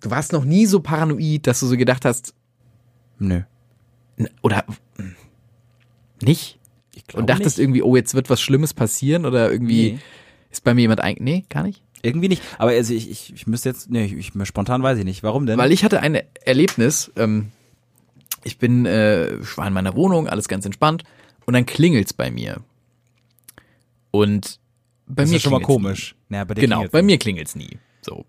[0.03, 2.35] Du warst noch nie so paranoid, dass du so gedacht hast,
[3.19, 3.41] Nö.
[4.43, 4.65] oder
[4.99, 6.59] mm, nicht?
[6.95, 7.65] Ich glaube Und dachtest nicht.
[7.65, 9.99] irgendwie, oh, jetzt wird was Schlimmes passieren oder irgendwie Nee.
[10.51, 11.17] ist bei mir jemand ein...
[11.19, 11.83] Nee, gar nicht?
[12.03, 12.43] Irgendwie nicht.
[12.59, 15.23] Aber also ich, ich, ich müsste jetzt, nee, ich, ich, spontan weiß ich nicht.
[15.23, 15.57] Warum denn?
[15.59, 17.53] Weil ich hatte ein Erlebnis, ähm,
[18.45, 21.05] ich bin, äh, ich war in meiner Wohnung, alles ganz entspannt
[21.47, 22.61] und dann klingelt's bei mir.
[24.11, 24.59] Und
[25.07, 26.15] bei das mir ist schon mal komisch.
[26.29, 27.07] Naja, bei dir Genau, bei nicht.
[27.07, 27.79] mir klingelt's nie.
[28.03, 28.25] So.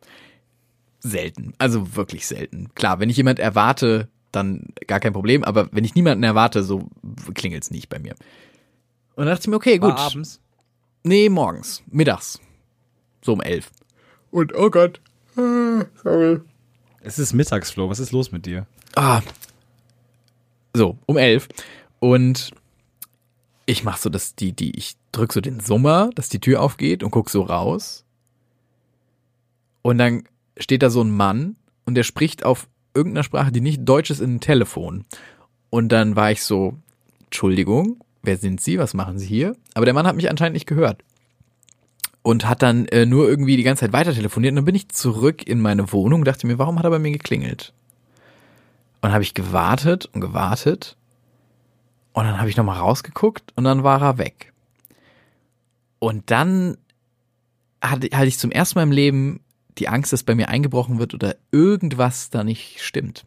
[1.00, 1.54] Selten.
[1.58, 2.70] Also wirklich selten.
[2.76, 6.90] Klar, wenn ich jemand erwarte, dann gar kein Problem, aber wenn ich niemanden erwarte, so
[7.34, 8.12] klingelt's nicht bei mir.
[9.16, 10.00] Und dann dachte ich mir, okay, War gut.
[10.00, 10.40] abends.
[11.04, 12.40] Nee, morgens, mittags.
[13.22, 13.72] So um elf.
[14.32, 15.02] Und oh Gott.
[15.36, 16.40] Ah, Sorry.
[17.02, 17.90] Es ist Mittagsflow.
[17.90, 18.66] Was ist los mit dir?
[18.96, 19.22] Ah.
[20.74, 21.48] So, um elf.
[22.00, 22.52] Und
[23.66, 27.04] ich mach so, dass die, die, ich drück so den Summer, dass die Tür aufgeht
[27.04, 28.04] und guck so raus.
[29.82, 30.24] Und dann
[30.58, 31.56] steht da so ein Mann
[31.86, 35.06] und der spricht auf irgendeiner Sprache, die nicht Deutsch ist, in ein Telefon.
[35.70, 36.78] Und dann war ich so,
[37.26, 38.78] Entschuldigung, wer sind Sie?
[38.78, 39.56] Was machen Sie hier?
[39.74, 41.04] Aber der Mann hat mich anscheinend nicht gehört.
[42.22, 44.52] Und hat dann äh, nur irgendwie die ganze Zeit weiter telefoniert.
[44.52, 47.00] Und dann bin ich zurück in meine Wohnung und dachte mir, warum hat er bei
[47.00, 47.74] mir geklingelt?
[49.04, 50.96] Und habe ich gewartet und gewartet.
[52.14, 54.54] Und dann habe ich nochmal rausgeguckt und dann war er weg.
[56.00, 56.78] Und dann
[57.82, 59.42] hatte, hatte ich zum ersten Mal im Leben
[59.78, 63.26] die Angst, dass bei mir eingebrochen wird oder irgendwas da nicht stimmt.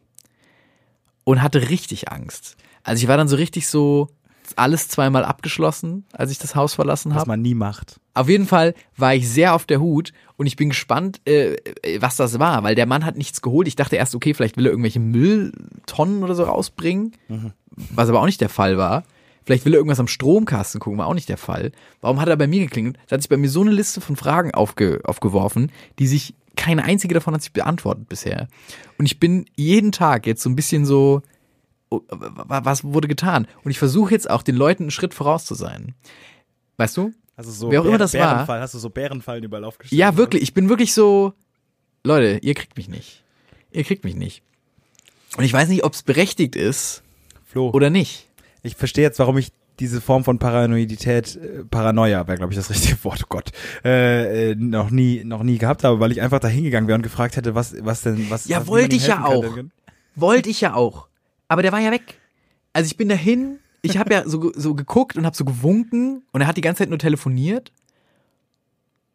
[1.24, 2.56] Und hatte richtig Angst.
[2.82, 4.08] Also ich war dann so richtig so
[4.56, 7.28] alles zweimal abgeschlossen, als ich das Haus verlassen Was habe.
[7.28, 8.00] man nie macht.
[8.14, 12.00] Auf jeden Fall war ich sehr auf der Hut und ich bin gespannt, äh, äh,
[12.00, 13.68] was das war, weil der Mann hat nichts geholt.
[13.68, 17.12] Ich dachte erst, okay, vielleicht will er irgendwelche Mülltonnen oder so rausbringen,
[17.70, 19.04] was aber auch nicht der Fall war.
[19.44, 21.70] Vielleicht will er irgendwas am Stromkasten gucken, war auch nicht der Fall.
[22.00, 22.98] Warum hat er bei mir geklingelt?
[23.06, 25.70] Da hat sich bei mir so eine Liste von Fragen aufge aufgeworfen,
[26.00, 28.48] die sich, keine einzige davon hat sich beantwortet bisher.
[28.98, 31.22] Und ich bin jeden Tag jetzt so ein bisschen so,
[31.90, 33.46] was wurde getan?
[33.64, 35.94] Und ich versuche jetzt auch den Leuten einen Schritt voraus zu sein.
[36.76, 37.12] Weißt du?
[37.36, 38.34] Also so Wer auch immer das war.
[38.34, 39.98] Bärenfall, hast du so Bärenfallen überall aufgestellt?
[39.98, 40.42] Ja, wirklich.
[40.42, 41.34] Ich bin wirklich so,
[42.02, 43.22] Leute, ihr kriegt mich nicht.
[43.70, 44.42] Ihr kriegt mich nicht.
[45.36, 47.02] Und ich weiß nicht, ob es berechtigt ist
[47.44, 48.26] Flo, oder nicht.
[48.62, 52.70] ich verstehe jetzt, warum ich diese Form von Paranoidität, äh, Paranoia wäre, glaube ich, das
[52.70, 53.52] richtige Wort, oh Gott,
[53.84, 57.02] äh, äh, noch nie, noch nie gehabt habe, weil ich einfach da hingegangen wäre und
[57.02, 58.46] gefragt hätte, was, was denn, was.
[58.46, 59.44] Ja, was wollte ich ja auch.
[60.14, 61.08] Wollte ich ja auch.
[61.48, 62.20] Aber der war ja weg.
[62.72, 66.40] Also ich bin dahin, ich habe ja so, so geguckt und habe so gewunken und
[66.40, 67.72] er hat die ganze Zeit nur telefoniert.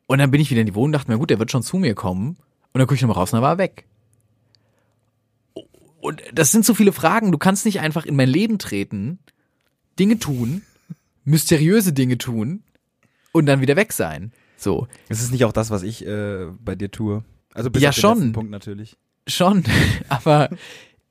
[0.08, 1.64] Und dann bin ich wieder in die Wohnung und dachte mir, gut, der wird schon
[1.64, 2.38] zu mir kommen.
[2.74, 3.86] Und dann gucke ich nochmal raus und dann war er weg.
[6.00, 7.32] Und das sind so viele Fragen.
[7.32, 9.20] Du kannst nicht einfach in mein Leben treten,
[10.00, 10.64] Dinge tun,
[11.26, 12.64] mysteriöse Dinge tun
[13.32, 14.32] und dann wieder weg sein.
[14.58, 14.88] So.
[15.10, 17.24] Ist es nicht auch das, was ich äh, bei dir tue?
[17.54, 18.32] Also bis Ja, auf den schon.
[18.34, 18.98] Punkt natürlich.
[19.28, 19.64] Schon,
[20.10, 20.50] aber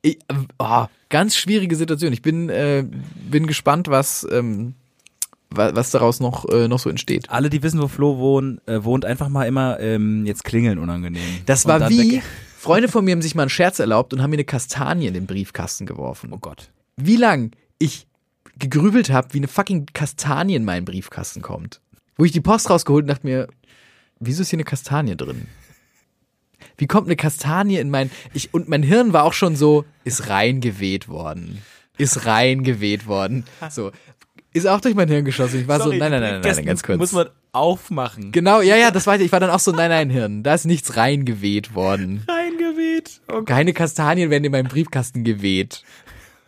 [0.02, 0.18] ich,
[0.58, 2.12] oh, ganz schwierige Situation.
[2.12, 2.84] Ich bin, äh,
[3.30, 4.74] bin gespannt, was, ähm,
[5.50, 7.30] wa- was daraus noch, äh, noch so entsteht.
[7.30, 11.22] Alle, die wissen, wo Flo wohnt, äh, wohnt einfach mal immer ähm, jetzt klingeln unangenehm.
[11.46, 12.22] Das Und war wie,
[12.56, 15.14] Freunde von mir haben sich mal einen Scherz erlaubt und haben mir eine Kastanie in
[15.14, 16.30] den Briefkasten geworfen.
[16.32, 16.70] Oh Gott.
[16.96, 18.06] Wie lang ich
[18.58, 21.80] gegrübelt habe, wie eine fucking Kastanie in meinen Briefkasten kommt.
[22.16, 23.48] Wo ich die Post rausgeholt und dachte mir,
[24.18, 25.46] wieso ist hier eine Kastanie drin?
[26.76, 30.28] Wie kommt eine Kastanie in mein ich und mein Hirn war auch schon so ist
[30.28, 31.62] reingeweht worden.
[31.98, 33.44] Ist reingeweht worden.
[33.70, 33.92] So
[34.52, 35.60] ist auch durch mein Hirn geschossen.
[35.60, 36.98] Ich war Sorry, so nein nein nein nein, nein das ganz kurz.
[36.98, 38.32] Muss man aufmachen.
[38.32, 40.54] genau, ja ja, das war ich, ich war dann auch so nein nein Hirn, da
[40.54, 42.24] ist nichts reingeweht worden.
[42.28, 43.20] Reingeweht.
[43.26, 43.46] Gott.
[43.46, 45.82] Keine Kastanien werden in meinem Briefkasten geweht.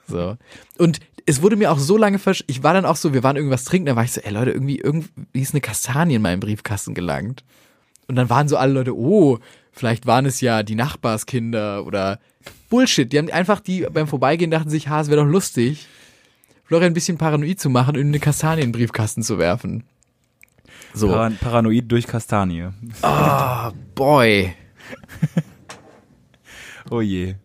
[0.08, 0.36] So.
[0.78, 3.36] Und es wurde mir auch so lange versch ich war dann auch so, wir waren
[3.36, 6.40] irgendwas trinken, da war ich so, ey Leute, irgendwie irgendwie ist eine Kastanie in meinem
[6.40, 7.44] Briefkasten gelangt.
[8.08, 9.38] Und dann waren so alle Leute, oh,
[9.72, 12.20] vielleicht waren es ja die Nachbarskinder oder
[12.70, 13.12] Bullshit.
[13.12, 15.86] Die haben einfach die beim Vorbeigehen dachten sich, ha, es wäre doch lustig,
[16.64, 19.84] Florian ein bisschen paranoid zu machen und eine Kastanie in den Briefkasten zu werfen.
[20.94, 21.08] So.
[21.08, 22.68] Paran Paranoid durch Kastanie.
[23.02, 24.54] Ah, boy.
[26.90, 27.36] Oh je.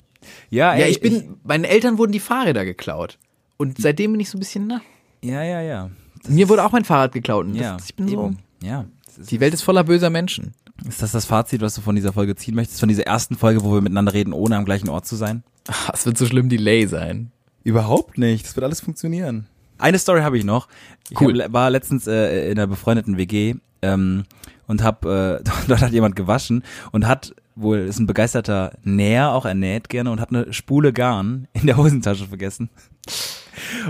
[0.49, 3.17] Ja, ey, Ja, ich bin, meinen Eltern wurden die Fahrräder geklaut.
[3.57, 4.81] Und seitdem bin ich so ein bisschen, na,
[5.23, 5.89] Ja, ja, ja.
[6.27, 7.45] Mir wurde auch mein Fahrrad geklaut.
[7.45, 8.39] Und ja, das, ich bin so, eben.
[8.61, 8.85] Ja.
[9.05, 10.53] Das ist, die Welt ist voller böser Menschen.
[10.87, 12.79] Ist das das Fazit, was du von dieser Folge ziehen möchtest?
[12.79, 15.43] Von dieser ersten Folge, wo wir miteinander reden, ohne am gleichen Ort zu sein?
[15.67, 17.31] Ach, Es wird so schlimm Delay sein.
[17.63, 18.45] Überhaupt nicht.
[18.45, 19.47] Das wird alles funktionieren.
[19.77, 20.67] Eine Story habe ich noch.
[21.09, 21.41] Ich Cool.
[21.43, 24.23] hab, war letztens äh, in einer befreundeten WG ähm,
[24.67, 29.45] und hab äh, dort hat jemand gewaschen und hat wohl ist ein begeisterter Näher, auch
[29.45, 32.69] er näht gerne und hat eine Spule Garn in der Hosentasche vergessen.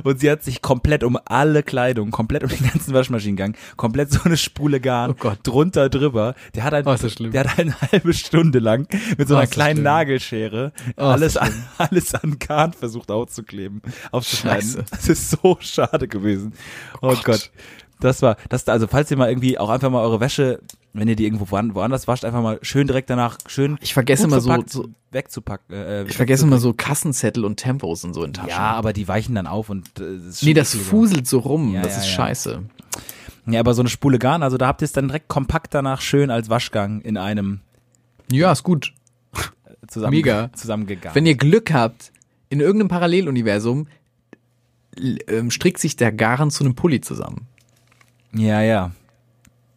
[0.04, 4.22] Und sie hat sich komplett um alle Kleidung, komplett um den ganzen Waschmaschinengang, komplett so
[4.24, 5.40] eine Spule Garn Oh Gott.
[5.44, 6.36] drunter drüber.
[6.56, 7.32] Der hat ein, Oh, schlimm.
[7.32, 8.88] der hat eine halbe Stunde lang
[9.18, 9.84] mit so Oh, einer das kleinen schlimm.
[9.84, 14.62] Nagelschere Oh, alles, das an, alles an Garn versucht aufzukleben, aufzuschneiden.
[14.62, 14.86] Scheiße.
[14.90, 16.54] Das ist so schade gewesen.
[17.02, 17.24] Oh, Gott.
[17.26, 17.52] Gott.
[18.00, 20.62] Das war, das, also falls ihr mal irgendwie auch einfach mal eure Wäsche,
[20.94, 24.24] wenn ihr die irgendwo woan- woanders wascht, einfach mal schön direkt danach schön Ich vergesse
[24.26, 25.76] immer so- so- wegzupacken.
[25.76, 28.50] Äh, Ich vergesse immer so Kassenzettel und Tempos und so in Taschen.
[28.50, 31.74] Ja, aber die weichen dann auf und äh, das nee, das fuselt so rum.
[31.74, 32.12] Ja, das ja, ist ja.
[32.14, 32.64] scheiße.
[33.48, 36.02] Ja, aber so eine Spule Garn, also da habt ihr es dann direkt kompakt danach
[36.02, 37.62] schön als Waschgang in einem
[38.32, 38.94] Ja, ist gut.
[39.88, 40.52] zusammen, Mega.
[40.54, 41.16] zusammengegangen.
[41.16, 42.12] Wenn ihr Glück habt,
[42.50, 43.88] in irgendeinem Paralleluniversum
[45.28, 47.48] ähm, strickt sich der Garn zu einem Pulli zusammen.
[48.34, 48.92] Ja, ja.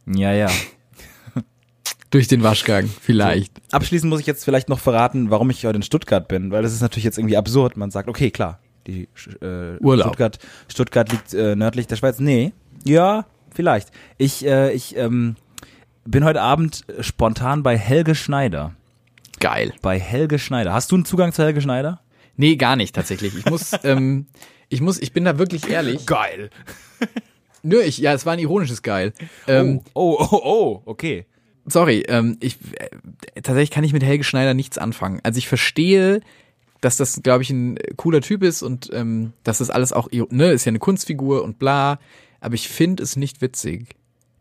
[0.06, 0.48] Ja, ja.
[2.10, 3.52] Durch den Waschgang, vielleicht.
[3.70, 6.72] Abschließend muss ich jetzt vielleicht noch verraten, warum ich heute in Stuttgart bin, weil das
[6.72, 7.76] ist natürlich jetzt irgendwie absurd.
[7.76, 9.08] Man sagt, okay, klar, die
[9.40, 10.08] äh, Urlaub.
[10.08, 10.38] Stuttgart,
[10.68, 12.18] Stuttgart liegt äh, nördlich der Schweiz.
[12.18, 12.52] Nee,
[12.84, 13.90] ja, vielleicht.
[14.18, 15.36] Ich, äh, ich ähm,
[16.04, 18.74] bin heute Abend spontan bei Helge Schneider.
[19.38, 19.72] Geil.
[19.80, 20.72] Bei Helge Schneider.
[20.72, 22.00] Hast du einen Zugang zu Helge Schneider?
[22.36, 23.36] Nee, gar nicht tatsächlich.
[23.36, 24.26] Ich muss, ähm,
[24.68, 26.06] ich muss, ich bin da wirklich ehrlich.
[26.06, 26.50] Geil.
[27.62, 29.12] Nö, ich, ja, es war ein ironisches Geil.
[29.46, 31.26] Ähm, oh, oh, oh, oh, okay.
[31.70, 35.20] Sorry, ähm, ich äh, tatsächlich kann ich mit Helge Schneider nichts anfangen.
[35.22, 36.20] Also ich verstehe,
[36.80, 40.50] dass das, glaube ich, ein cooler Typ ist und ähm, dass das alles auch, ne,
[40.50, 41.98] ist ja eine Kunstfigur und bla.
[42.40, 43.94] Aber ich finde es nicht witzig.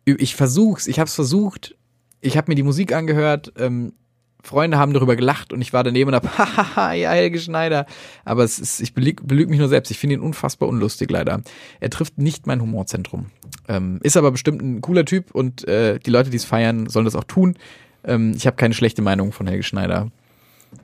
[0.05, 1.75] Ich versuch's, ich habe es versucht.
[2.21, 3.53] Ich habe mir die Musik angehört.
[3.57, 3.93] Ähm,
[4.41, 7.85] Freunde haben darüber gelacht und ich war daneben und hab, hahaha, ja, Helge Schneider.
[8.25, 9.91] Aber es ist, ich belüge belüg mich nur selbst.
[9.91, 11.41] Ich finde ihn unfassbar unlustig, leider.
[11.79, 13.27] Er trifft nicht mein Humorzentrum.
[13.67, 17.05] Ähm, ist aber bestimmt ein cooler Typ und äh, die Leute, die es feiern, sollen
[17.05, 17.55] das auch tun.
[18.03, 20.09] Ähm, ich habe keine schlechte Meinung von Helge Schneider.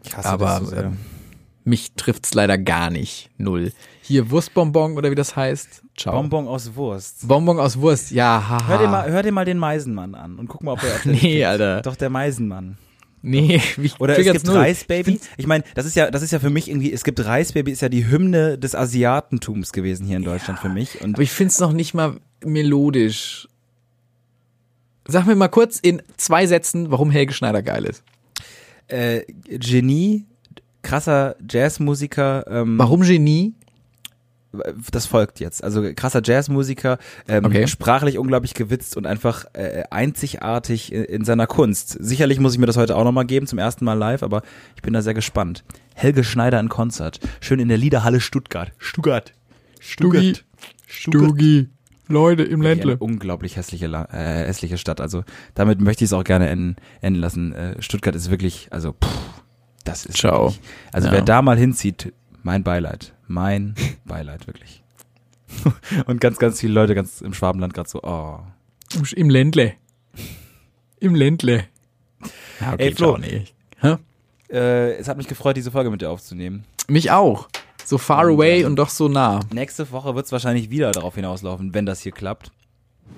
[0.04, 0.98] Ich hasse Aber, das so ähm,
[1.64, 3.30] Mich trifft's leider gar nicht.
[3.38, 3.72] Null.
[4.02, 5.82] Hier Wurstbonbon oder wie das heißt.
[5.98, 6.14] Ciao.
[6.16, 7.28] Bonbon aus Wurst.
[7.28, 8.12] Bonbon aus Wurst.
[8.12, 8.68] Ja, haha.
[8.68, 11.04] Hör dir, mal, hör dir mal den Meisenmann an und guck mal, ob er auf
[11.04, 11.46] der Nee.
[11.46, 11.82] Alter.
[11.82, 12.78] Doch, der Meisenmann.
[13.28, 14.58] Nee, mich Oder es gibt null.
[14.58, 15.20] Reisbaby.
[15.38, 17.82] Ich meine, das ist ja, das ist ja für mich irgendwie, es gibt Reisbaby, ist
[17.82, 21.02] ja die Hymne des Asiatentums gewesen hier in Deutschland für mich.
[21.02, 23.48] Und Aber ich find's noch nicht mal melodisch.
[25.08, 28.04] Sag mir mal kurz in zwei Sätzen, warum Helge Schneider geil ist.
[28.90, 30.26] äh, Genie,
[30.84, 33.54] krasser Jazzmusiker, ähm, Warum Genie?
[34.92, 35.64] Das folgt jetzt.
[35.64, 36.98] Also krasser Jazzmusiker,
[37.28, 37.68] ähm, Okay.
[37.68, 41.98] sprachlich unglaublich gewitzt und einfach äh, einzigartig in, in seiner Kunst.
[42.00, 44.42] Sicherlich muss ich mir das heute auch nochmal geben, zum ersten Mal live, aber
[44.76, 45.64] ich bin da sehr gespannt.
[45.94, 47.20] Helge Schneider in Konzert.
[47.42, 48.72] Schön in der Liederhalle Stuttgart.
[48.78, 49.34] Stuttgart.
[49.80, 50.34] Stugi.
[50.88, 51.70] Stugi.
[52.08, 55.02] Leute im eine unglaublich hässliche, äh, hässliche Stadt.
[55.02, 55.24] Also
[55.56, 57.54] damit möchte ich es auch gerne enden, enden lassen.
[57.54, 59.10] Äh, Stuttgart ist wirklich, also pff,
[59.84, 60.50] das ist Ciao.
[60.50, 61.14] Wirklich, also Ja.
[61.14, 62.14] wer da mal hinzieht,
[62.46, 63.74] mein Beileid, mein
[64.06, 64.84] Beileid wirklich.
[66.06, 68.40] Und ganz, ganz viele Leute ganz im Schwabenland gerade so, oh.
[69.16, 69.74] Im Ländle.
[71.00, 71.66] Im Ländle.
[72.62, 73.18] Ja, okay, Ey, Flo.
[73.18, 73.46] ciao, nee.
[73.82, 73.98] Hä?
[74.50, 76.66] Äh, es hat mich gefreut, diese Folge mit dir aufzunehmen.
[76.88, 77.50] Mich auch.
[77.84, 79.40] So far Und, away ähm, und doch so nah.
[79.52, 82.52] Nächste Woche wird es wahrscheinlich wieder darauf hinauslaufen, wenn das hier klappt.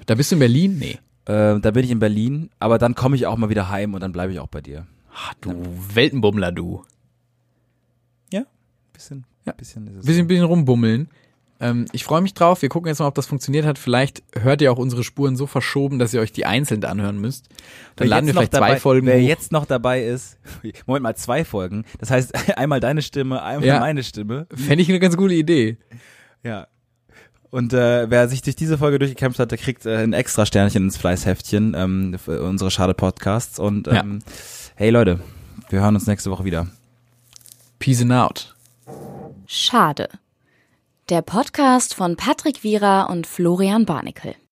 [0.05, 0.79] Da bist du in Berlin?
[0.79, 0.99] Nee.
[1.25, 3.99] Äh, da bin ich in Berlin, aber dann komme ich auch mal wieder heim und
[3.99, 4.87] dann bleibe ich auch bei dir.
[5.13, 6.83] Ach, du Weltenbummler, du.
[8.97, 9.53] Ja, bisschen, Ja.
[9.53, 10.05] bisschen ist es.
[10.05, 11.09] Bisschen, bisschen rumbummeln.
[11.59, 12.61] Ähm, ich freue mich drauf.
[12.61, 13.79] Wir gucken jetzt mal, ob das funktioniert hat.
[13.79, 17.47] Vielleicht hört ihr auch unsere Spuren so verschoben, dass ihr euch die einzeln anhören müsst.
[17.95, 19.27] Dann Wer laden wir jetzt noch vielleicht zwei dabei, Folgen Wer hoch.
[19.27, 20.37] jetzt noch dabei ist,
[20.85, 21.85] Moment mal, zwei Folgen.
[21.99, 23.79] Das heißt, einmal deine Stimme, einmal Ja.
[23.79, 24.45] meine Stimme.
[24.53, 25.77] Fände ich eine ganz coole Idee.
[26.43, 26.67] Ja.
[27.49, 30.83] Und äh, wer sich durch diese Folge durchgekämpft hat, der kriegt äh, ein extra Sternchen
[30.83, 33.57] ins Fleißheftchen ähm, für unsere Schade Podcasts.
[33.57, 34.01] Und Ja.
[34.01, 34.19] ähm,
[34.75, 35.21] hey Leute,
[35.69, 36.67] wir hören uns nächste Woche wieder.
[37.79, 38.53] Peace and out.
[39.49, 40.09] Schade.
[41.07, 44.35] Der Podcast von Patrick Wierer und Florian Barnikel.